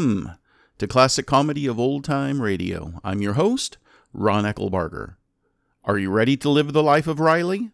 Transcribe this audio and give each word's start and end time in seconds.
Welcome 0.00 0.32
to 0.78 0.86
Classic 0.86 1.26
Comedy 1.26 1.66
of 1.66 1.78
Old 1.78 2.04
Time 2.04 2.40
Radio. 2.40 2.94
I'm 3.04 3.20
your 3.20 3.34
host, 3.34 3.76
Ron 4.14 4.44
Eckelbarger. 4.44 5.16
Are 5.84 5.98
you 5.98 6.10
ready 6.10 6.38
to 6.38 6.48
live 6.48 6.72
the 6.72 6.82
life 6.82 7.06
of 7.06 7.20
Riley? 7.20 7.72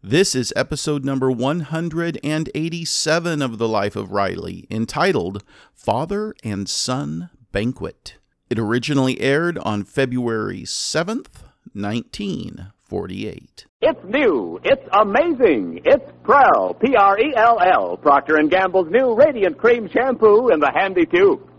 This 0.00 0.36
is 0.36 0.52
episode 0.54 1.04
number 1.04 1.32
187 1.32 3.42
of 3.42 3.58
The 3.58 3.66
Life 3.66 3.96
of 3.96 4.12
Riley, 4.12 4.68
entitled 4.70 5.42
Father 5.72 6.32
and 6.44 6.68
Son 6.68 7.30
Banquet. 7.50 8.18
It 8.48 8.60
originally 8.60 9.20
aired 9.20 9.58
on 9.58 9.82
February 9.82 10.62
7th, 10.62 11.42
1948. 11.72 13.66
It's 13.80 14.04
new. 14.04 14.60
It's 14.62 14.88
amazing. 14.92 15.80
It's 15.84 16.08
Prell, 16.22 16.74
P-R-E-L-L, 16.74 17.96
Procter 17.96 18.40
& 18.42 18.48
Gamble's 18.48 18.92
new 18.92 19.16
Radiant 19.16 19.58
Cream 19.58 19.88
Shampoo 19.88 20.50
in 20.50 20.60
the 20.60 20.70
handy 20.72 21.06
tube. 21.06 21.50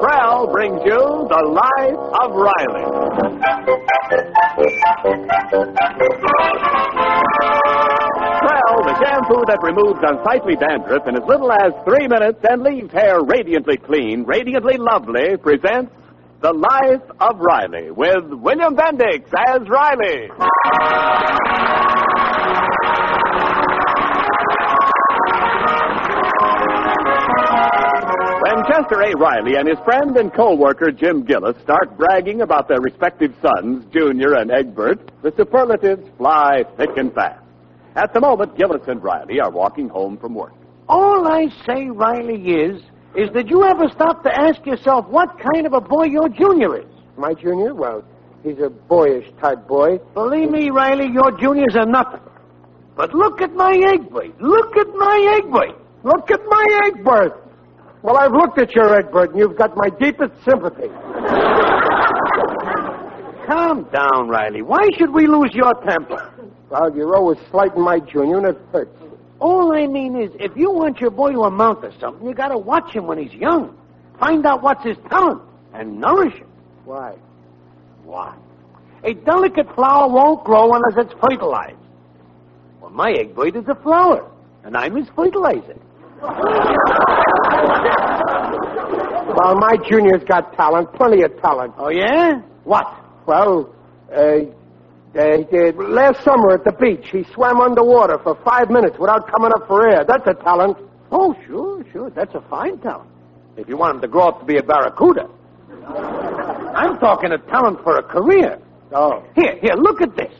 Prell 0.00 0.48
brings 0.52 0.80
you 0.84 1.28
the 1.28 1.42
life 1.44 2.00
of 2.22 2.32
Riley. 2.34 2.84
Prell, 8.40 8.76
the 8.84 8.94
shampoo 9.04 9.44
that 9.46 9.58
removes 9.62 10.00
unsightly 10.02 10.56
dandruff 10.56 11.06
in 11.06 11.16
as 11.16 11.24
little 11.28 11.52
as 11.52 11.72
three 11.84 12.08
minutes 12.08 12.38
and 12.48 12.62
leaves 12.62 12.92
hair 12.92 13.22
radiantly 13.22 13.76
clean, 13.76 14.24
radiantly 14.24 14.78
lovely, 14.78 15.36
presents 15.36 15.92
The 16.40 16.52
Life 16.52 17.02
of 17.20 17.38
Riley 17.40 17.90
with 17.90 18.24
William 18.30 18.74
Bendix 18.74 19.26
as 19.48 19.68
Riley. 19.68 20.30
Chester 28.68 29.00
A. 29.00 29.16
Riley 29.16 29.56
and 29.56 29.66
his 29.66 29.78
friend 29.82 30.14
and 30.18 30.32
co-worker 30.34 30.90
Jim 30.90 31.24
Gillis 31.24 31.56
start 31.62 31.96
bragging 31.96 32.42
about 32.42 32.68
their 32.68 32.80
respective 32.80 33.34
sons, 33.40 33.86
Junior 33.92 34.34
and 34.34 34.50
Egbert, 34.50 35.10
the 35.22 35.32
superlatives 35.38 36.06
fly 36.18 36.64
thick 36.76 36.90
and 36.96 37.12
fast. 37.14 37.42
At 37.96 38.12
the 38.12 38.20
moment, 38.20 38.58
Gillis 38.58 38.86
and 38.86 39.02
Riley 39.02 39.40
are 39.40 39.50
walking 39.50 39.88
home 39.88 40.18
from 40.18 40.34
work. 40.34 40.52
All 40.86 41.26
I 41.26 41.48
say, 41.66 41.86
Riley, 41.88 42.42
is, 42.42 42.82
is 43.16 43.30
that 43.32 43.48
you 43.48 43.64
ever 43.64 43.88
stop 43.88 44.22
to 44.24 44.30
ask 44.30 44.64
yourself 44.66 45.06
what 45.08 45.30
kind 45.54 45.66
of 45.66 45.72
a 45.72 45.80
boy 45.80 46.04
your 46.04 46.28
junior 46.28 46.78
is? 46.78 46.86
My 47.16 47.32
junior? 47.32 47.74
Well, 47.74 48.04
he's 48.42 48.58
a 48.58 48.68
boyish 48.68 49.26
type 49.40 49.66
boy. 49.66 49.98
Believe 50.12 50.50
me, 50.50 50.68
Riley, 50.68 51.08
your 51.10 51.32
juniors 51.38 51.74
are 51.74 51.86
nothing. 51.86 52.20
But 52.96 53.14
look 53.14 53.40
at 53.40 53.54
my 53.54 53.72
Egbert. 53.94 54.40
Look 54.42 54.76
at 54.76 54.88
my 54.94 55.38
Egbert. 55.38 55.80
Look 56.04 56.30
at 56.30 56.40
my 56.46 56.80
Egbert. 56.86 57.47
Well, 58.02 58.16
I've 58.16 58.32
looked 58.32 58.58
at 58.58 58.74
your 58.74 58.96
Egbert, 58.96 59.30
and 59.30 59.38
you've 59.38 59.56
got 59.56 59.76
my 59.76 59.90
deepest 59.90 60.32
sympathy. 60.44 60.88
Calm 63.46 63.88
down, 63.92 64.28
Riley. 64.28 64.62
Why 64.62 64.88
should 64.96 65.12
we 65.12 65.26
lose 65.26 65.50
your 65.52 65.74
temper? 65.84 66.32
Well, 66.70 66.94
you're 66.94 67.16
always 67.16 67.38
slighting 67.50 67.82
my 67.82 67.98
junior, 67.98 68.38
and 68.38 68.46
it 68.48 68.58
hurts. 68.72 68.94
All 69.40 69.72
I 69.72 69.86
mean 69.86 70.20
is, 70.20 70.30
if 70.38 70.56
you 70.56 70.70
want 70.70 71.00
your 71.00 71.10
boy 71.10 71.32
to 71.32 71.42
amount 71.42 71.82
to 71.82 71.92
something, 71.98 72.26
you 72.26 72.34
gotta 72.34 72.58
watch 72.58 72.92
him 72.92 73.06
when 73.06 73.18
he's 73.18 73.32
young. 73.32 73.76
Find 74.18 74.44
out 74.46 74.62
what's 74.62 74.84
his 74.84 74.96
talent 75.08 75.42
and 75.72 75.98
nourish 76.00 76.34
him. 76.34 76.48
Why? 76.84 77.14
Why? 78.04 78.34
A 79.04 79.14
delicate 79.14 79.72
flower 79.74 80.08
won't 80.08 80.44
grow 80.44 80.72
unless 80.74 81.06
it's 81.06 81.14
fertilized. 81.20 81.76
Well, 82.80 82.90
my 82.90 83.12
Egbert 83.12 83.56
is 83.56 83.68
a 83.68 83.76
flower, 83.76 84.28
and 84.64 84.76
I'm 84.76 84.96
his 84.96 85.06
fertilizer. 85.14 85.76
Well, 89.36 89.54
my 89.56 89.76
junior's 89.88 90.24
got 90.24 90.52
talent, 90.54 90.92
plenty 90.94 91.22
of 91.22 91.40
talent. 91.40 91.74
Oh, 91.78 91.90
yeah? 91.90 92.40
What? 92.64 92.86
Well, 93.26 93.74
uh, 94.10 94.18
uh, 94.18 95.20
uh, 95.20 95.72
last 95.76 96.24
summer 96.24 96.52
at 96.52 96.64
the 96.64 96.72
beach, 96.80 97.08
he 97.12 97.24
swam 97.32 97.60
underwater 97.60 98.18
for 98.22 98.36
five 98.44 98.68
minutes 98.70 98.96
without 98.98 99.30
coming 99.30 99.52
up 99.54 99.66
for 99.68 99.88
air. 99.88 100.04
That's 100.06 100.26
a 100.26 100.34
talent. 100.42 100.76
Oh, 101.10 101.34
sure, 101.46 101.84
sure. 101.92 102.10
That's 102.10 102.34
a 102.34 102.40
fine 102.50 102.78
talent. 102.78 103.10
If 103.56 103.68
you 103.68 103.76
want 103.76 103.96
him 103.96 104.00
to 104.02 104.08
grow 104.08 104.28
up 104.28 104.40
to 104.40 104.44
be 104.44 104.58
a 104.58 104.62
barracuda. 104.62 105.28
I'm 106.74 106.98
talking 106.98 107.32
a 107.32 107.38
talent 107.50 107.82
for 107.82 107.96
a 107.96 108.02
career. 108.02 108.58
Oh. 108.92 109.24
Here, 109.34 109.58
here, 109.60 109.74
look 109.74 110.00
at 110.02 110.16
this. 110.16 110.32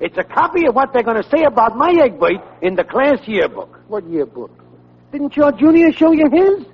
It's 0.00 0.18
a 0.18 0.24
copy 0.24 0.66
of 0.66 0.74
what 0.74 0.92
they're 0.92 1.02
going 1.02 1.22
to 1.22 1.28
say 1.30 1.44
about 1.44 1.76
my 1.76 1.92
Egbert 2.02 2.42
in 2.60 2.74
the 2.74 2.84
class 2.84 3.18
yearbook. 3.26 3.80
What 3.88 4.08
yearbook? 4.08 4.50
Didn't 5.12 5.36
your 5.36 5.52
junior 5.52 5.92
show 5.92 6.12
you 6.12 6.28
his? 6.32 6.66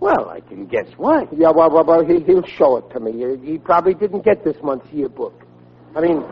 Well, 0.00 0.30
I 0.30 0.40
can 0.40 0.66
guess 0.66 0.86
why. 0.96 1.26
Yeah, 1.36 1.50
well, 1.50 1.70
well, 1.70 1.84
well 1.84 2.04
he, 2.04 2.20
he'll 2.24 2.46
show 2.46 2.78
it 2.78 2.90
to 2.92 3.00
me. 3.00 3.12
He, 3.12 3.52
he 3.52 3.58
probably 3.58 3.94
didn't 3.94 4.24
get 4.24 4.44
this 4.44 4.56
month's 4.62 4.90
yearbook. 4.92 5.44
I 5.94 6.00
mean, 6.00 6.24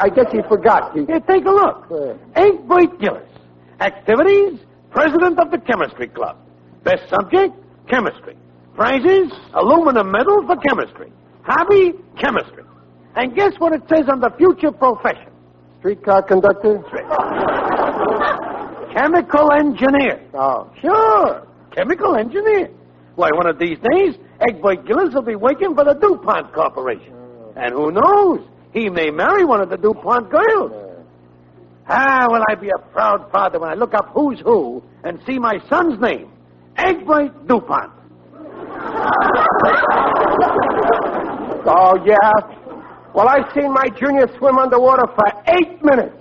I 0.00 0.08
guess 0.08 0.32
he 0.32 0.40
forgot. 0.48 0.96
He, 0.96 1.04
Here, 1.04 1.20
take 1.20 1.44
a 1.44 1.50
look. 1.50 1.90
Where? 1.90 2.18
Egbert 2.34 2.98
Gillis. 2.98 3.28
Activities, 3.80 4.60
president 4.90 5.38
of 5.38 5.50
the 5.50 5.58
chemistry 5.58 6.08
club. 6.08 6.38
Best 6.82 7.08
subject, 7.10 7.54
chemistry. 7.88 8.36
Prizes, 8.74 9.30
aluminum 9.52 10.10
medal 10.10 10.46
for 10.46 10.56
chemistry. 10.56 11.12
Hobby, 11.42 11.92
chemistry. 12.18 12.64
And 13.16 13.36
guess 13.36 13.52
what 13.58 13.74
it 13.74 13.82
says 13.88 14.08
on 14.08 14.20
the 14.20 14.30
future 14.38 14.72
profession? 14.72 15.32
streetcar 15.82 16.22
conductor? 16.22 16.80
Chemical 18.94 19.52
engineer. 19.52 20.20
Oh. 20.34 20.70
Sure, 20.80 21.46
chemical 21.74 22.16
engineer. 22.16 22.68
Why, 23.14 23.28
one 23.34 23.46
of 23.46 23.58
these 23.58 23.78
days, 23.92 24.14
Egbert 24.40 24.86
Gillis 24.86 25.14
will 25.14 25.22
be 25.22 25.36
working 25.36 25.74
for 25.74 25.84
the 25.84 25.94
DuPont 25.94 26.52
Corporation. 26.52 27.14
And 27.56 27.72
who 27.74 27.90
knows? 27.92 28.40
He 28.72 28.88
may 28.88 29.10
marry 29.10 29.44
one 29.44 29.60
of 29.60 29.68
the 29.70 29.76
DuPont 29.76 30.30
girls. 30.30 30.72
Ah, 31.88 32.26
will 32.28 32.42
I 32.48 32.54
be 32.54 32.70
a 32.70 32.78
proud 32.92 33.30
father 33.30 33.58
when 33.58 33.70
I 33.70 33.74
look 33.74 33.92
up 33.94 34.10
who's 34.14 34.40
who 34.40 34.82
and 35.04 35.20
see 35.26 35.38
my 35.38 35.58
son's 35.68 36.00
name, 36.00 36.30
Egbert 36.76 37.46
DuPont. 37.48 37.92
Oh, 41.64 41.96
yeah? 42.04 42.32
Well, 43.14 43.28
I've 43.28 43.52
seen 43.54 43.72
my 43.72 43.86
junior 43.96 44.26
swim 44.36 44.58
underwater 44.58 45.06
for 45.14 45.24
eight 45.46 45.80
minutes. 45.84 46.16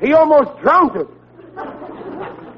He 0.00 0.12
almost 0.12 0.60
drowned 0.62 0.94
it. 0.96 1.08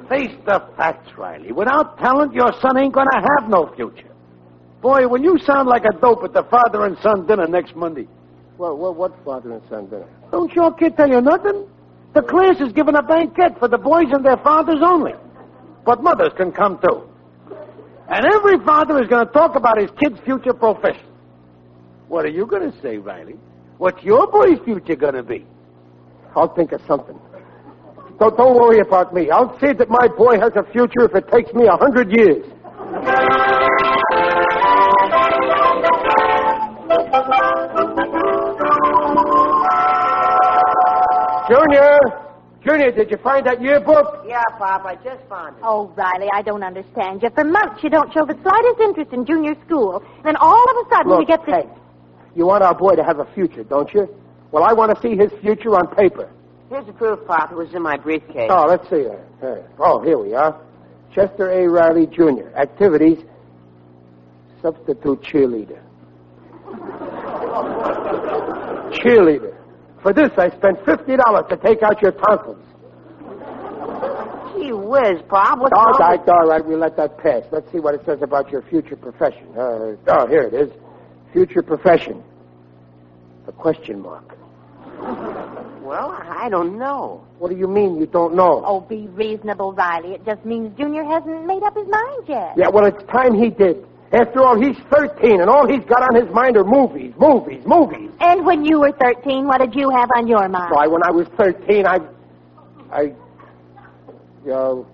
Face 0.09 0.35
the 0.47 0.63
facts, 0.77 1.11
Riley. 1.17 1.53
Without 1.53 1.99
talent, 1.99 2.33
your 2.33 2.53
son 2.63 2.79
ain't 2.79 2.95
gonna 2.95 3.11
have 3.39 3.51
no 3.51 3.71
future. 3.77 4.09
Boy, 4.81 5.07
when 5.09 5.23
you 5.23 5.39
sound 5.39 5.69
like 5.69 5.85
a 5.85 5.93
dope 6.01 6.23
at 6.25 6.33
the 6.33 6.45
father 6.45 6.85
and 6.87 6.97
son 7.03 7.27
dinner 7.27 7.47
next 7.47 7.75
Monday, 7.77 8.07
Well, 8.57 8.77
well 8.77 8.95
what 8.95 9.13
father 9.25 9.53
and 9.53 9.63
son 9.69 9.87
dinner? 9.87 10.07
don't 10.31 10.53
your 10.55 10.73
kid 10.73 10.97
tell 10.97 11.09
you 11.09 11.21
nothing? 11.21 11.67
The 12.15 12.23
class 12.23 12.61
is 12.61 12.73
giving 12.73 12.97
a 12.97 13.03
banquet 13.03 13.59
for 13.59 13.69
the 13.69 13.77
boys 13.79 14.07
and 14.13 14.25
their 14.25 14.39
fathers 14.39 14.81
only. 14.83 15.13
But 15.85 16.03
mothers 16.03 16.33
can 16.37 16.53
come 16.53 16.79
too. 16.79 17.03
And 18.09 18.25
every 18.25 18.59
father 18.65 19.01
is 19.03 19.09
going 19.09 19.27
to 19.27 19.33
talk 19.33 19.57
about 19.57 19.79
his 19.79 19.91
kid's 20.03 20.19
future 20.25 20.55
profession. 20.55 21.07
What 22.09 22.25
are 22.25 22.31
you 22.31 22.47
going 22.47 22.71
to 22.73 22.81
say, 22.81 22.97
Riley? 22.97 23.37
What's 23.77 24.03
your 24.03 24.27
boy's 24.27 24.59
future 24.65 24.97
going 24.97 25.15
to 25.15 25.23
be? 25.23 25.45
I'll 26.35 26.55
think 26.55 26.73
of 26.73 26.81
something. 26.89 27.19
Don't, 28.19 28.37
don't 28.37 28.57
worry 28.57 28.81
about 28.81 29.15
me. 29.15 29.31
I'll 29.31 29.57
see 29.61 29.73
that 29.73 29.89
my 29.89 30.09
boy 30.09 30.41
has 30.41 30.53
a 30.57 30.65
future 30.73 31.05
if 31.05 31.15
it 31.15 31.31
takes 31.31 31.53
me 31.55 31.67
a 31.67 31.77
hundred 31.77 32.11
years. 32.11 32.45
Junior! 41.49 41.97
Junior, 42.65 42.91
did 42.91 43.11
you 43.11 43.17
find 43.19 43.47
that 43.47 43.63
yearbook? 43.63 44.25
Yeah, 44.27 44.43
Pop, 44.59 44.85
I 44.85 44.97
just 44.97 45.23
found 45.29 45.57
it. 45.57 45.63
Oh, 45.65 45.91
Riley, 45.97 46.29
I 46.35 46.43
don't 46.43 46.63
understand 46.63 47.23
you. 47.23 47.31
For 47.35 47.45
months, 47.45 47.83
you 47.83 47.89
don't 47.89 48.13
show 48.13 48.27
the 48.27 48.37
slightest 48.43 48.81
interest 48.81 49.13
in 49.13 49.25
junior 49.25 49.55
school. 49.65 50.03
Then 50.25 50.37
all 50.37 50.63
of 50.71 50.87
a 50.87 50.89
sudden, 50.91 51.13
you 51.13 51.19
Look, 51.19 51.29
get 51.29 51.47
this. 51.47 51.55
Peg, 51.55 51.69
you 52.35 52.47
want 52.47 52.65
our 52.65 52.75
boy 52.75 52.97
to 52.97 53.05
have 53.05 53.21
a 53.21 53.25
future, 53.33 53.63
don't 53.65 53.93
you? 53.95 54.09
Well, 54.51 54.65
I 54.65 54.73
want 54.73 54.95
to 54.95 55.01
see 55.01 55.17
his 55.17 55.31
future 55.41 55.71
on 55.77 55.87
paper. 55.95 56.29
Here's 56.69 56.87
the 56.87 56.93
proof, 56.93 57.27
Pop. 57.27 57.51
It 57.51 57.57
was 57.57 57.73
in 57.75 57.83
my 57.83 57.97
briefcase. 57.97 58.51
Oh, 58.53 58.67
let's 58.69 58.89
see. 58.91 59.07
Uh, 59.43 59.57
oh, 59.79 60.03
here 60.03 60.19
we 60.19 60.35
are. 60.35 60.61
Chester 61.15 61.51
A. 61.51 61.67
Riley, 61.69 62.07
Jr. 62.07 62.49
Activities. 62.57 63.19
Substitute 64.61 65.23
cheerleader. 65.23 65.81
cheerleader. 69.01 69.55
For 70.03 70.13
this, 70.13 70.31
I 70.37 70.51
spent 70.51 70.79
$50 70.85 71.49
to 71.49 71.57
take 71.57 71.83
out 71.83 72.01
your 72.03 72.13
tonsils. 72.13 72.65
Gee 74.57 74.73
whiz, 74.73 75.23
Pop. 75.29 75.59
What's 75.61 75.73
All 75.75 75.99
right, 75.99 76.21
with- 76.21 76.29
all 76.29 76.47
right, 76.49 76.65
we'll 76.65 76.79
let 76.79 76.97
that 76.97 77.17
pass. 77.19 77.43
Let's 77.51 77.71
see 77.73 77.81
what 77.81 77.95
it 77.95 78.03
says 78.05 78.21
about 78.23 78.51
your 78.51 78.63
future 78.63 78.97
profession. 78.97 79.47
Uh, 79.57 79.97
oh, 80.09 80.27
here 80.29 80.43
it 80.43 80.55
is. 80.55 80.71
Future 81.33 81.63
profession. 81.63 82.23
A 83.47 83.53
question 83.53 84.01
mark. 84.03 84.37
Well, 85.89 86.11
I 86.11 86.51
don't 86.51 86.79
know. 86.79 87.25
What 87.39 87.49
do 87.49 87.57
you 87.57 87.67
mean 87.67 87.97
you 87.97 88.05
don't 88.05 88.35
know? 88.35 88.63
Oh, 88.63 88.83
be 88.83 89.07
reasonable, 89.09 89.73
Riley. 89.73 90.13
It 90.13 90.27
just 90.27 90.45
means 90.45 90.77
Junior 90.77 91.03
hasn't 91.03 91.47
made 91.47 91.63
up 91.63 91.75
his 91.75 91.89
mind 91.89 92.25
yet. 92.29 92.53
Yeah, 92.59 92.69
well, 92.69 92.85
it's 92.85 93.03
time 93.11 93.33
he 93.33 93.49
did. 93.49 93.87
After 94.13 94.43
all, 94.43 94.61
he's 94.61 94.77
13, 94.93 95.41
and 95.41 95.49
all 95.49 95.67
he's 95.67 95.85
got 95.89 96.03
on 96.03 96.15
his 96.15 96.29
mind 96.35 96.59
are 96.59 96.65
movies, 96.65 97.15
movies, 97.19 97.65
movies. 97.65 98.11
And 98.21 98.45
when 98.45 98.67
you 98.67 98.81
were 98.81 98.93
13, 99.01 99.47
what 99.47 99.63
did 99.63 99.75
you 99.75 99.89
have 99.89 100.11
on 100.15 100.29
your 100.29 100.47
mind? 100.51 100.75
Why, 100.75 100.87
when 100.89 101.03
I 101.03 101.11
was 101.11 101.27
13, 101.39 101.87
I... 101.87 102.01
I... 102.93 103.15
Uh, 104.47 104.85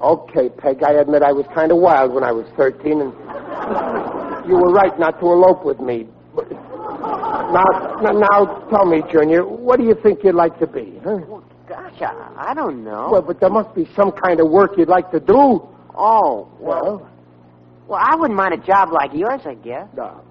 okay, 0.00 0.48
Peg, 0.48 0.84
I 0.84 0.92
admit 0.92 1.22
I 1.24 1.32
was 1.32 1.46
kind 1.56 1.72
of 1.72 1.78
wild 1.78 2.14
when 2.14 2.22
I 2.22 2.30
was 2.30 2.46
13, 2.56 3.00
and 3.00 3.12
you 4.48 4.54
were 4.54 4.72
right 4.72 4.96
not 4.96 5.18
to 5.18 5.26
elope 5.26 5.64
with 5.64 5.80
me. 5.80 6.06
But 6.36 6.46
now, 7.00 8.00
now, 8.02 8.12
now, 8.12 8.44
tell 8.70 8.84
me, 8.86 9.02
Junior, 9.12 9.44
what 9.46 9.78
do 9.78 9.84
you 9.84 9.94
think 10.02 10.24
you'd 10.24 10.34
like 10.34 10.58
to 10.60 10.66
be, 10.66 11.00
huh? 11.04 11.18
Gosh, 11.68 12.00
I, 12.00 12.50
I 12.50 12.54
don't 12.54 12.84
know. 12.84 13.08
Well, 13.10 13.22
but 13.22 13.40
there 13.40 13.50
must 13.50 13.74
be 13.74 13.88
some 13.96 14.12
kind 14.12 14.40
of 14.40 14.50
work 14.50 14.72
you'd 14.78 14.88
like 14.88 15.10
to 15.12 15.20
do. 15.20 15.34
oh, 15.96 16.48
well, 16.60 16.82
Well, 16.98 17.10
well, 17.88 18.00
I 18.02 18.14
wouldn't 18.16 18.36
mind 18.36 18.54
a 18.54 18.58
job 18.66 18.92
like 18.92 19.12
yours, 19.14 19.40
I 19.44 19.54
guess. 19.54 19.88
no. 19.96 20.22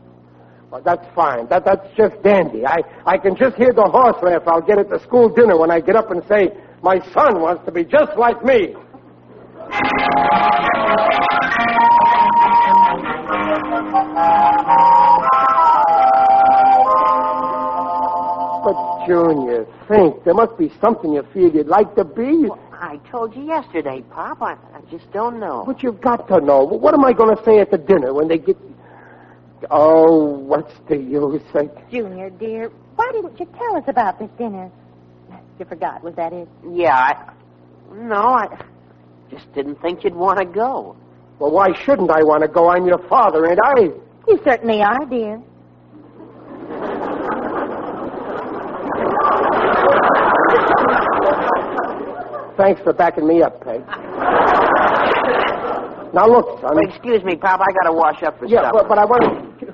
Well, 0.72 0.82
that's 0.84 1.06
fine. 1.14 1.48
That 1.48 1.64
that's 1.64 1.88
just 1.96 2.22
dandy. 2.24 2.66
I 2.66 2.78
I 3.06 3.18
can 3.20 3.36
just 3.36 3.56
hear 3.56 3.72
the 3.72 3.84
horse 3.84 4.18
laugh. 4.24 4.42
I'll 4.48 4.62
get 4.62 4.80
at 4.80 4.90
the 4.90 5.00
school 5.00 5.30
dinner 5.30 5.58
when 5.58 5.70
I 5.70 5.80
get 5.80 5.96
up 5.96 6.10
and 6.10 6.24
say, 6.28 6.58
"My 6.82 7.00
son 7.14 7.40
wants 7.40 7.64
to 7.66 7.72
be 7.72 7.84
just 7.86 8.18
like 8.18 8.44
me." 8.44 8.74
Junior, 19.08 19.66
think. 19.88 20.24
There 20.24 20.34
must 20.34 20.58
be 20.58 20.72
something 20.82 21.14
you 21.14 21.24
feel 21.34 21.50
you'd 21.54 21.68
like 21.68 21.96
to 21.96 22.04
be. 22.04 22.48
I 22.72 22.98
told 23.10 23.36
you 23.36 23.44
yesterday, 23.44 24.04
Pop. 24.10 24.42
I, 24.42 24.54
I 24.54 24.82
just 24.92 25.12
don't 25.12 25.40
know. 25.40 25.64
But 25.66 25.82
you've 25.84 26.02
got 26.02 26.28
to 26.28 26.40
know. 26.42 26.64
What 26.64 26.94
am 26.94 27.06
I 27.06 27.14
going 27.14 27.36
to 27.36 27.44
say 27.44 27.60
at 27.60 27.72
the 27.72 27.78
dinner 27.78 28.14
when 28.14 28.28
they 28.28 28.38
get? 28.38 28.58
Oh, 29.72 30.24
what's 30.24 30.74
the 30.88 30.98
use? 30.98 31.42
I... 31.54 31.70
Junior, 31.90 32.30
dear, 32.30 32.70
why 32.96 33.10
didn't 33.14 33.40
you 33.40 33.48
tell 33.58 33.78
us 33.78 33.84
about 33.88 34.20
this 34.20 34.30
dinner? 34.38 34.70
You 35.58 35.66
forgot, 35.66 36.04
was 36.04 36.16
that 36.16 36.34
it? 36.34 36.48
Yeah, 36.70 36.96
I... 36.96 37.32
No, 37.94 38.16
I 38.16 38.62
just 39.32 39.52
didn't 39.54 39.82
think 39.82 40.04
you'd 40.04 40.16
want 40.16 40.40
to 40.40 40.46
go. 40.46 40.96
Well, 41.40 41.52
why 41.52 41.74
shouldn't 41.84 42.12
I 42.12 42.24
want 42.24 42.42
to 42.44 42.48
go? 42.48 42.70
I'm 42.70 42.86
your 42.86 43.00
father, 43.08 43.46
ain't 43.46 43.60
I? 43.64 43.82
You 44.28 44.40
certainly 44.44 44.82
are, 44.82 45.06
dear. 45.06 45.42
Thanks 52.58 52.82
for 52.82 52.94
backing 52.94 53.28
me 53.28 53.42
up, 53.42 53.62
Peg. 53.64 53.82
now 56.14 56.28
look, 56.28 56.62
son. 56.62 56.76
Well, 56.76 56.88
excuse 56.88 57.24
me, 57.24 57.36
Pop. 57.36 57.60
I 57.60 57.72
got 57.74 57.90
to 57.90 57.94
wash 57.94 58.24
up 58.24 58.40
for 58.40 58.46
yeah, 58.46 58.64
supper. 58.64 58.80
but, 58.80 58.90
but 58.90 58.98
I 58.98 59.06
want 59.06 59.60
to. 59.60 59.74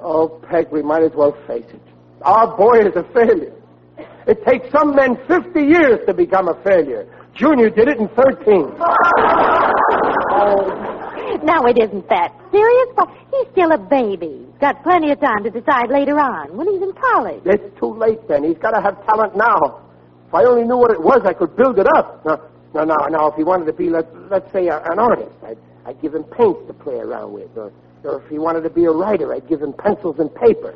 Oh, 0.00 0.40
Peg, 0.48 0.68
we 0.70 0.82
might 0.82 1.02
as 1.02 1.12
well 1.14 1.32
face 1.46 1.64
it. 1.68 1.80
Our 2.22 2.56
boy 2.56 2.78
is 2.80 2.94
a 2.96 3.02
failure. 3.12 3.52
It 4.26 4.44
takes 4.46 4.70
some 4.70 4.94
men 4.94 5.16
50 5.26 5.60
years 5.60 5.98
to 6.06 6.14
become 6.14 6.48
a 6.48 6.54
failure. 6.62 7.06
Junior 7.34 7.70
did 7.70 7.88
it 7.88 7.98
in 7.98 8.08
13. 8.08 8.72
Now, 11.42 11.64
it 11.66 11.76
isn't 11.82 12.08
that 12.08 12.30
serious, 12.52 12.88
but 12.94 13.08
he's 13.32 13.48
still 13.50 13.72
a 13.72 13.78
baby. 13.78 14.46
Got 14.60 14.82
plenty 14.84 15.10
of 15.10 15.18
time 15.20 15.42
to 15.42 15.50
decide 15.50 15.90
later 15.90 16.20
on 16.20 16.56
when 16.56 16.68
he's 16.70 16.80
in 16.82 16.92
college. 16.92 17.42
It's 17.44 17.78
too 17.80 17.92
late 17.94 18.28
then. 18.28 18.44
He's 18.44 18.58
got 18.58 18.70
to 18.72 18.80
have 18.80 19.04
talent 19.06 19.36
now. 19.36 19.80
If 20.32 20.36
I 20.36 20.44
only 20.44 20.64
knew 20.64 20.78
what 20.78 20.90
it 20.90 21.02
was, 21.02 21.20
I 21.26 21.34
could 21.34 21.54
build 21.56 21.78
it 21.78 21.86
up. 21.94 22.24
No, 22.24 22.40
no, 22.72 22.84
no. 22.84 22.96
Now, 23.10 23.26
if 23.26 23.34
he 23.34 23.44
wanted 23.44 23.66
to 23.66 23.74
be, 23.74 23.90
let, 23.90 24.06
let's 24.30 24.50
say, 24.50 24.68
a, 24.68 24.80
an 24.84 24.98
artist, 24.98 25.36
I'd, 25.44 25.58
I'd 25.84 26.00
give 26.00 26.14
him 26.14 26.24
paints 26.24 26.66
to 26.68 26.72
play 26.72 26.94
around 26.94 27.34
with. 27.34 27.54
Or, 27.54 27.70
or 28.02 28.22
if 28.22 28.30
he 28.30 28.38
wanted 28.38 28.62
to 28.62 28.70
be 28.70 28.86
a 28.86 28.90
writer, 28.90 29.34
I'd 29.34 29.46
give 29.46 29.60
him 29.60 29.74
pencils 29.74 30.18
and 30.20 30.34
paper. 30.34 30.74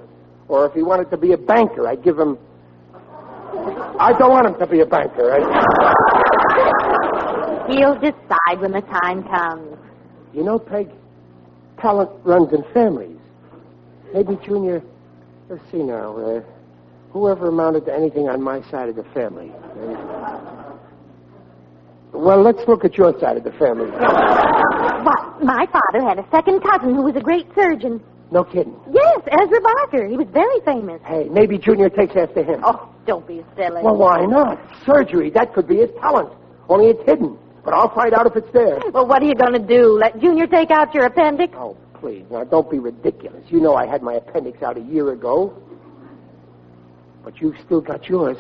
Or 0.49 0.67
if 0.67 0.75
he 0.75 0.83
wanted 0.83 1.11
to 1.11 1.17
be 1.17 1.33
a 1.33 1.39
banker, 1.39 1.89
I'd 1.89 2.05
give 2.05 2.19
him. 2.19 2.37
I 3.99 4.13
don't 4.19 4.31
want 4.31 4.47
him 4.47 4.59
to 4.59 4.67
be 4.67 4.81
a 4.81 4.87
banker. 4.87 5.33
I... 5.33 5.39
He'll 7.73 7.95
decide 7.95 8.61
when 8.61 8.73
the 8.73 8.83
time 8.83 9.23
comes. 9.23 9.79
You 10.35 10.45
know, 10.45 10.59
Peg, 10.59 10.91
talent 11.81 12.11
runs 12.25 12.53
in 12.53 12.63
families. 12.75 13.17
Maybe 14.13 14.37
Junior. 14.45 14.83
Let's 15.49 15.63
see 15.71 15.83
now. 15.83 16.15
Uh, 16.19 16.43
whoever 17.17 17.49
amounted 17.49 17.87
to 17.87 17.95
anything 17.95 18.29
on 18.29 18.43
my 18.43 18.61
side 18.71 18.91
of 18.91 18.97
the 18.97 19.05
family. 19.15 19.51
Well, 22.13 22.43
let's 22.43 22.61
look 22.69 22.85
at 22.85 22.97
your 22.99 23.19
side 23.19 23.39
of 23.39 23.45
the 23.45 23.53
family. 23.53 23.89
Why, 23.91 25.39
my 25.43 25.67
father 25.73 26.05
had 26.07 26.19
a 26.19 26.27
second 26.31 26.61
cousin 26.61 26.95
who 26.95 27.03
was 27.03 27.17
a 27.17 27.21
great 27.21 27.47
surgeon. 27.55 28.03
No 28.31 28.45
kidding. 28.45 28.75
Yes, 28.93 29.21
Ezra 29.33 29.61
Barker. 29.63 30.07
He 30.09 30.17
was 30.17 30.27
very 30.33 30.61
famous. 30.65 31.01
Hey, 31.07 31.29
maybe 31.31 31.57
Junior 31.59 31.89
takes 31.89 32.15
after 32.17 32.43
him. 32.43 32.61
Oh, 32.65 32.93
don't 33.07 33.27
be 33.27 33.43
silly. 33.57 33.83
Well, 33.83 33.97
why 33.97 34.27
not? 34.27 34.61
Surgery, 34.85 35.31
that 35.31 35.55
could 35.55 35.67
be 35.69 35.77
his 35.77 35.91
talent. 36.01 36.33
Only 36.69 36.91
it's 36.91 37.03
hidden. 37.07 37.39
But 37.65 37.73
I'll 37.75 37.95
find 37.95 38.13
out 38.13 38.27
if 38.27 38.37
it's 38.37 38.53
there. 38.53 38.79
Well, 38.93 39.07
what 39.07 39.23
are 39.23 39.27
you 39.27 39.35
going 39.35 39.53
to 39.55 39.59
do? 39.67 39.99
Let 39.99 40.21
Junior 40.21 40.47
take 40.47 40.71
out 40.71 40.93
your 40.95 41.07
appendix? 41.07 41.55
Oh, 41.57 41.77
please. 41.95 42.25
Now, 42.31 42.45
don't 42.45 42.71
be 42.71 42.79
ridiculous. 42.79 43.45
You 43.49 43.61
know 43.61 43.75
I 43.75 43.87
had 43.87 44.03
my 44.03 44.15
appendix 44.15 44.63
out 44.63 44.77
a 44.77 44.83
year 44.83 45.13
ago. 45.13 45.57
But 47.27 47.41
you've 47.41 47.57
still 47.65 47.81
got 47.81 48.09
yours. 48.09 48.37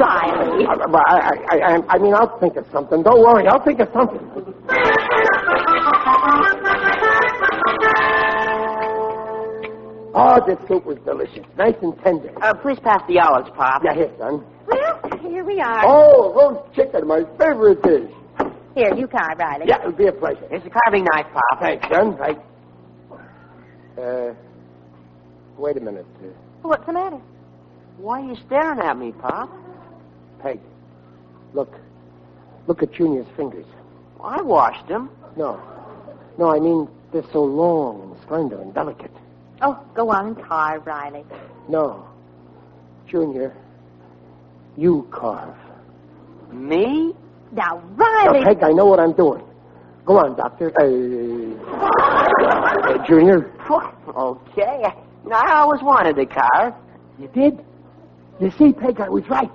Riley. 0.00 0.66
I, 0.66 0.74
I, 0.74 1.56
I, 1.56 1.78
I, 1.88 1.98
mean, 1.98 2.12
I'll 2.14 2.36
think 2.40 2.56
of 2.56 2.66
something. 2.72 3.04
Don't 3.04 3.20
worry. 3.20 3.46
I'll 3.46 3.62
think 3.64 3.78
of 3.78 3.88
something. 3.92 4.18
Oh, 10.12 10.44
this 10.48 10.58
soup 10.66 10.84
was 10.84 10.98
delicious. 11.04 11.46
Nice 11.56 11.76
and 11.80 11.96
tender. 12.02 12.32
Uh, 12.42 12.54
please 12.54 12.80
pass 12.80 13.02
the 13.06 13.20
olives, 13.20 13.48
Pop. 13.54 13.82
Yeah, 13.84 13.94
here, 13.94 14.10
son. 14.18 14.44
Well, 14.66 15.00
here 15.22 15.44
we 15.44 15.60
are. 15.60 15.84
Oh, 15.86 16.34
roast 16.34 16.74
chicken, 16.74 17.06
my 17.06 17.22
favorite 17.38 17.84
dish. 17.84 18.10
Here, 18.74 18.92
you 18.96 19.06
carve, 19.06 19.38
Riley. 19.38 19.66
Yeah, 19.68 19.78
it'll 19.78 19.92
be 19.92 20.08
a 20.08 20.12
pleasure. 20.12 20.48
Here's 20.50 20.66
a 20.66 20.70
carving 20.70 21.04
knife, 21.04 21.26
Pop. 21.32 21.60
Thanks, 21.60 21.86
son. 21.88 22.18
I... 22.20 22.36
Uh, 24.00 24.34
wait 25.60 25.76
a 25.76 25.80
minute. 25.80 26.06
Uh, 26.22 26.28
What's 26.62 26.86
the 26.86 26.92
matter? 26.92 27.20
Why 27.98 28.20
are 28.22 28.28
you 28.28 28.36
staring 28.46 28.80
at 28.80 28.96
me, 28.98 29.12
Pop? 29.12 29.50
Peg, 30.42 30.58
look. 31.52 31.74
Look 32.66 32.82
at 32.82 32.92
Junior's 32.92 33.26
fingers. 33.36 33.66
I 34.22 34.40
washed 34.42 34.86
them. 34.88 35.10
No. 35.36 35.60
No, 36.38 36.50
I 36.54 36.58
mean, 36.60 36.88
they're 37.12 37.24
so 37.32 37.42
long 37.42 38.02
and 38.02 38.26
slender 38.28 38.60
and 38.60 38.72
delicate. 38.72 39.10
Oh, 39.62 39.78
go 39.94 40.10
on 40.10 40.28
and 40.28 40.42
carve, 40.42 40.86
Riley. 40.86 41.24
No. 41.68 42.06
Junior, 43.06 43.54
you 44.76 45.06
carve. 45.10 45.56
Me? 46.52 47.14
Now, 47.52 47.78
Riley. 47.96 48.40
Now. 48.40 48.46
Peg, 48.46 48.62
I 48.62 48.70
know 48.72 48.86
what 48.86 49.00
I'm 49.00 49.12
doing. 49.12 49.42
Go 50.06 50.18
on, 50.18 50.36
Doctor. 50.36 50.72
Uh, 50.80 50.84
uh, 52.92 53.06
Junior. 53.06 53.52
okay. 54.08 54.84
I 55.32 55.60
always 55.60 55.82
wanted 55.82 56.16
to 56.16 56.26
car. 56.26 56.76
You 57.18 57.28
did? 57.28 57.64
You 58.40 58.50
see, 58.52 58.72
Peg, 58.72 59.00
I 59.00 59.08
was 59.08 59.28
right. 59.28 59.50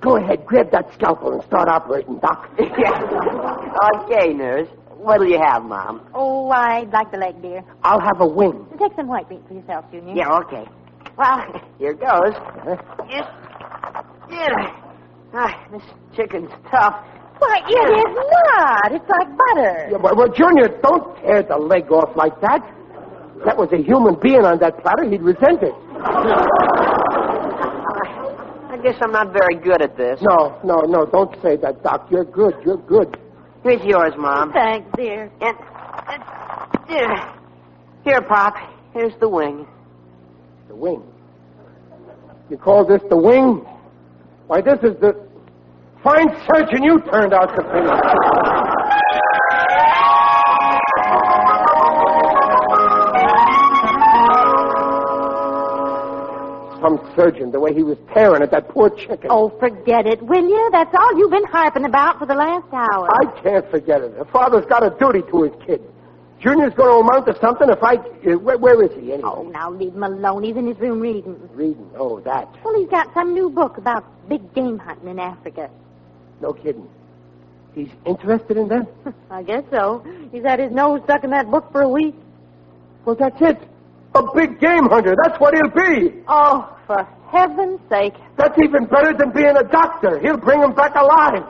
Go 0.00 0.16
ahead, 0.16 0.46
grab 0.46 0.70
that 0.72 0.92
scalpel 0.94 1.32
and 1.32 1.42
start 1.44 1.68
operating, 1.68 2.18
Doc. 2.18 2.50
okay, 2.60 4.32
nurse. 4.32 4.68
What'll 4.96 5.26
you 5.26 5.38
have, 5.40 5.64
Mom? 5.64 6.06
Oh, 6.14 6.50
I'd 6.50 6.90
like 6.92 7.10
the 7.10 7.18
leg, 7.18 7.40
dear. 7.40 7.62
I'll 7.82 8.00
have 8.00 8.20
a 8.20 8.26
wing. 8.26 8.66
Take 8.78 8.92
some 8.96 9.08
white 9.08 9.28
meat 9.30 9.40
for 9.48 9.54
yourself, 9.54 9.86
Junior. 9.90 10.14
Yeah, 10.14 10.38
okay. 10.44 10.64
Well, 11.16 11.40
here 11.78 11.94
goes. 11.94 12.34
Huh? 12.36 12.76
Yes. 13.08 13.26
Yeah. 14.30 14.80
Ah, 15.32 15.66
this 15.72 15.82
chicken's 16.14 16.50
tough. 16.70 17.02
Why, 17.38 17.60
it 17.66 17.98
is 17.98 18.14
not. 18.14 18.92
It's 18.92 19.08
like 19.08 19.28
butter. 19.36 19.88
Yeah, 19.92 19.98
but, 20.02 20.16
well, 20.16 20.28
Junior, 20.28 20.68
don't 20.82 21.16
tear 21.22 21.42
the 21.42 21.56
leg 21.56 21.90
off 21.90 22.14
like 22.14 22.38
that. 22.42 22.60
If 23.40 23.46
that 23.46 23.56
was 23.56 23.72
a 23.72 23.78
human 23.80 24.20
being 24.20 24.44
on 24.44 24.58
that 24.60 24.82
platter, 24.82 25.08
he'd 25.08 25.22
resent 25.22 25.62
it. 25.62 25.72
I 28.68 28.76
guess 28.82 29.00
I'm 29.00 29.12
not 29.12 29.32
very 29.32 29.56
good 29.56 29.80
at 29.80 29.96
this. 29.96 30.20
No, 30.20 30.60
no, 30.62 30.82
no, 30.82 31.06
don't 31.06 31.34
say 31.40 31.56
that, 31.56 31.82
Doc. 31.82 32.06
You're 32.10 32.26
good. 32.26 32.52
You're 32.66 32.76
good. 32.76 33.16
Here's 33.62 33.82
yours, 33.82 34.12
Mom. 34.18 34.52
Thanks, 34.52 34.86
dear. 34.94 35.32
And, 35.40 35.56
and, 35.56 36.22
yeah. 36.90 37.34
Here, 38.04 38.20
Pop. 38.20 38.56
Here's 38.92 39.14
the 39.20 39.28
wing. 39.28 39.66
The 40.68 40.76
wing. 40.76 41.02
You 42.50 42.58
call 42.58 42.84
this 42.84 43.00
the 43.08 43.16
wing? 43.16 43.64
Why, 44.48 44.60
this 44.60 44.80
is 44.82 45.00
the 45.00 45.14
fine 46.04 46.28
surgeon 46.46 46.82
you 46.82 47.00
turned 47.10 47.32
out 47.32 47.56
to 47.56 47.62
be. 47.62 48.59
Some 56.80 57.12
surgeon, 57.16 57.50
the 57.50 57.60
way 57.60 57.74
he 57.74 57.82
was 57.82 57.98
tearing 58.12 58.42
at 58.42 58.50
that 58.50 58.68
poor 58.68 58.90
chicken. 58.90 59.28
Oh, 59.30 59.50
forget 59.58 60.06
it, 60.06 60.22
will 60.22 60.48
you? 60.48 60.68
That's 60.72 60.94
all 60.94 61.18
you've 61.18 61.30
been 61.30 61.44
harping 61.44 61.84
about 61.84 62.18
for 62.18 62.26
the 62.26 62.34
last 62.34 62.72
hour. 62.72 63.08
I 63.10 63.40
can't 63.42 63.70
forget 63.70 64.02
it. 64.02 64.14
A 64.18 64.24
father's 64.26 64.66
got 64.66 64.82
a 64.84 64.90
duty 64.98 65.22
to 65.30 65.42
his 65.42 65.52
kid. 65.66 65.82
Junior's 66.40 66.72
going 66.72 66.88
to 66.88 67.08
amount 67.08 67.26
to 67.26 67.38
something 67.38 67.68
if 67.68 67.82
I... 67.82 67.96
Uh, 67.96 68.38
where, 68.38 68.56
where 68.56 68.82
is 68.82 68.90
he, 68.92 69.12
anyway? 69.12 69.22
Oh, 69.24 69.42
now 69.42 69.70
leave 69.70 69.94
him 69.94 70.02
alone. 70.02 70.42
He's 70.42 70.56
in 70.56 70.66
his 70.66 70.78
room 70.78 71.00
reading. 71.00 71.38
Reading. 71.52 71.90
Oh, 71.94 72.20
that. 72.20 72.48
Well, 72.64 72.78
he's 72.80 72.88
got 72.88 73.12
some 73.12 73.34
new 73.34 73.50
book 73.50 73.76
about 73.76 74.04
big 74.28 74.54
game 74.54 74.78
hunting 74.78 75.08
in 75.08 75.18
Africa. 75.18 75.68
No 76.40 76.54
kidding. 76.54 76.88
He's 77.74 77.90
interested 78.06 78.56
in 78.56 78.68
that? 78.68 78.86
I 79.30 79.42
guess 79.42 79.64
so. 79.70 80.04
He's 80.32 80.42
had 80.42 80.60
his 80.60 80.72
nose 80.72 81.02
stuck 81.04 81.24
in 81.24 81.30
that 81.30 81.50
book 81.50 81.70
for 81.72 81.82
a 81.82 81.88
week. 81.88 82.14
Well, 83.04 83.16
that's 83.16 83.40
it. 83.42 83.58
A 84.14 84.22
big 84.34 84.58
game 84.60 84.86
hunter. 84.90 85.14
That's 85.22 85.38
what 85.40 85.54
he'll 85.54 85.70
be. 85.70 86.22
Oh, 86.28 86.76
for 86.86 87.06
heaven's 87.30 87.80
sake. 87.88 88.14
That's 88.36 88.58
even 88.62 88.86
better 88.86 89.12
than 89.16 89.30
being 89.32 89.56
a 89.56 89.62
doctor. 89.64 90.18
He'll 90.18 90.36
bring 90.36 90.60
him 90.62 90.72
back 90.74 90.94
alive. 90.96 91.44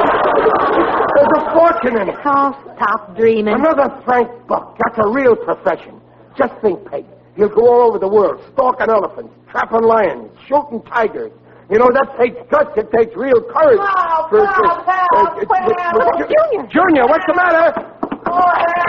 There's 0.00 1.34
a 1.36 1.52
fortune 1.54 1.96
in 2.00 2.08
it. 2.08 2.16
Oh, 2.24 2.54
stop 2.76 3.16
dreaming. 3.16 3.54
Another 3.54 4.02
Frank 4.04 4.30
Buck. 4.48 4.76
That's 4.82 4.98
a 4.98 5.08
real 5.08 5.36
profession. 5.36 6.00
Just 6.36 6.54
think, 6.62 6.84
Peg. 6.90 7.04
He'll 7.36 7.48
go 7.48 7.68
all 7.68 7.88
over 7.88 7.98
the 7.98 8.08
world, 8.08 8.40
stalking 8.52 8.88
elephants, 8.90 9.32
trapping 9.50 9.82
lions, 9.82 10.30
shooting 10.48 10.82
tigers. 10.82 11.30
You 11.70 11.78
know, 11.78 11.88
that 11.94 12.18
takes 12.18 12.36
guts. 12.50 12.70
It 12.76 12.90
takes 12.90 13.14
real 13.16 13.40
courage. 13.46 13.78
Help, 13.78 14.30
for- 14.30 14.44
help, 14.44 14.84
for- 14.84 14.90
help, 14.90 15.38
uh, 15.38 16.00
help. 16.00 16.18
Ju- 16.18 16.26
Junior. 16.26 16.66
Junior, 16.72 17.06
what's 17.06 17.24
the 17.26 17.34
matter? 17.34 17.99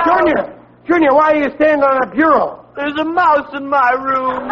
Junior! 0.06 0.58
Junior, 0.88 1.14
why 1.14 1.32
are 1.32 1.36
you 1.38 1.50
standing 1.56 1.84
on 1.84 2.04
a 2.04 2.12
bureau? 2.14 2.66
There's 2.76 2.98
a 3.00 3.06
mouse 3.06 3.50
in 3.54 3.68
my 3.68 3.92
room. 3.92 4.50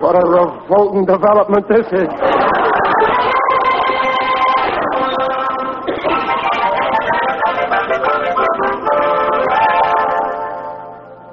What 0.00 0.14
a 0.14 0.24
revolting 0.28 1.04
development 1.04 1.66
this 1.68 1.86
is. 1.92 2.08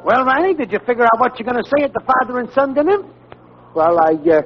Well, 0.03 0.23
Riley, 0.23 0.53
did 0.53 0.71
you 0.71 0.79
figure 0.85 1.03
out 1.03 1.19
what 1.19 1.39
you're 1.39 1.51
going 1.51 1.63
to 1.63 1.69
say 1.77 1.83
at 1.83 1.93
the 1.93 2.01
father 2.05 2.39
and 2.39 2.49
son 2.53 2.73
dinner? 2.73 2.97
Well, 3.75 3.97
I, 3.99 4.13
uh, 4.13 4.41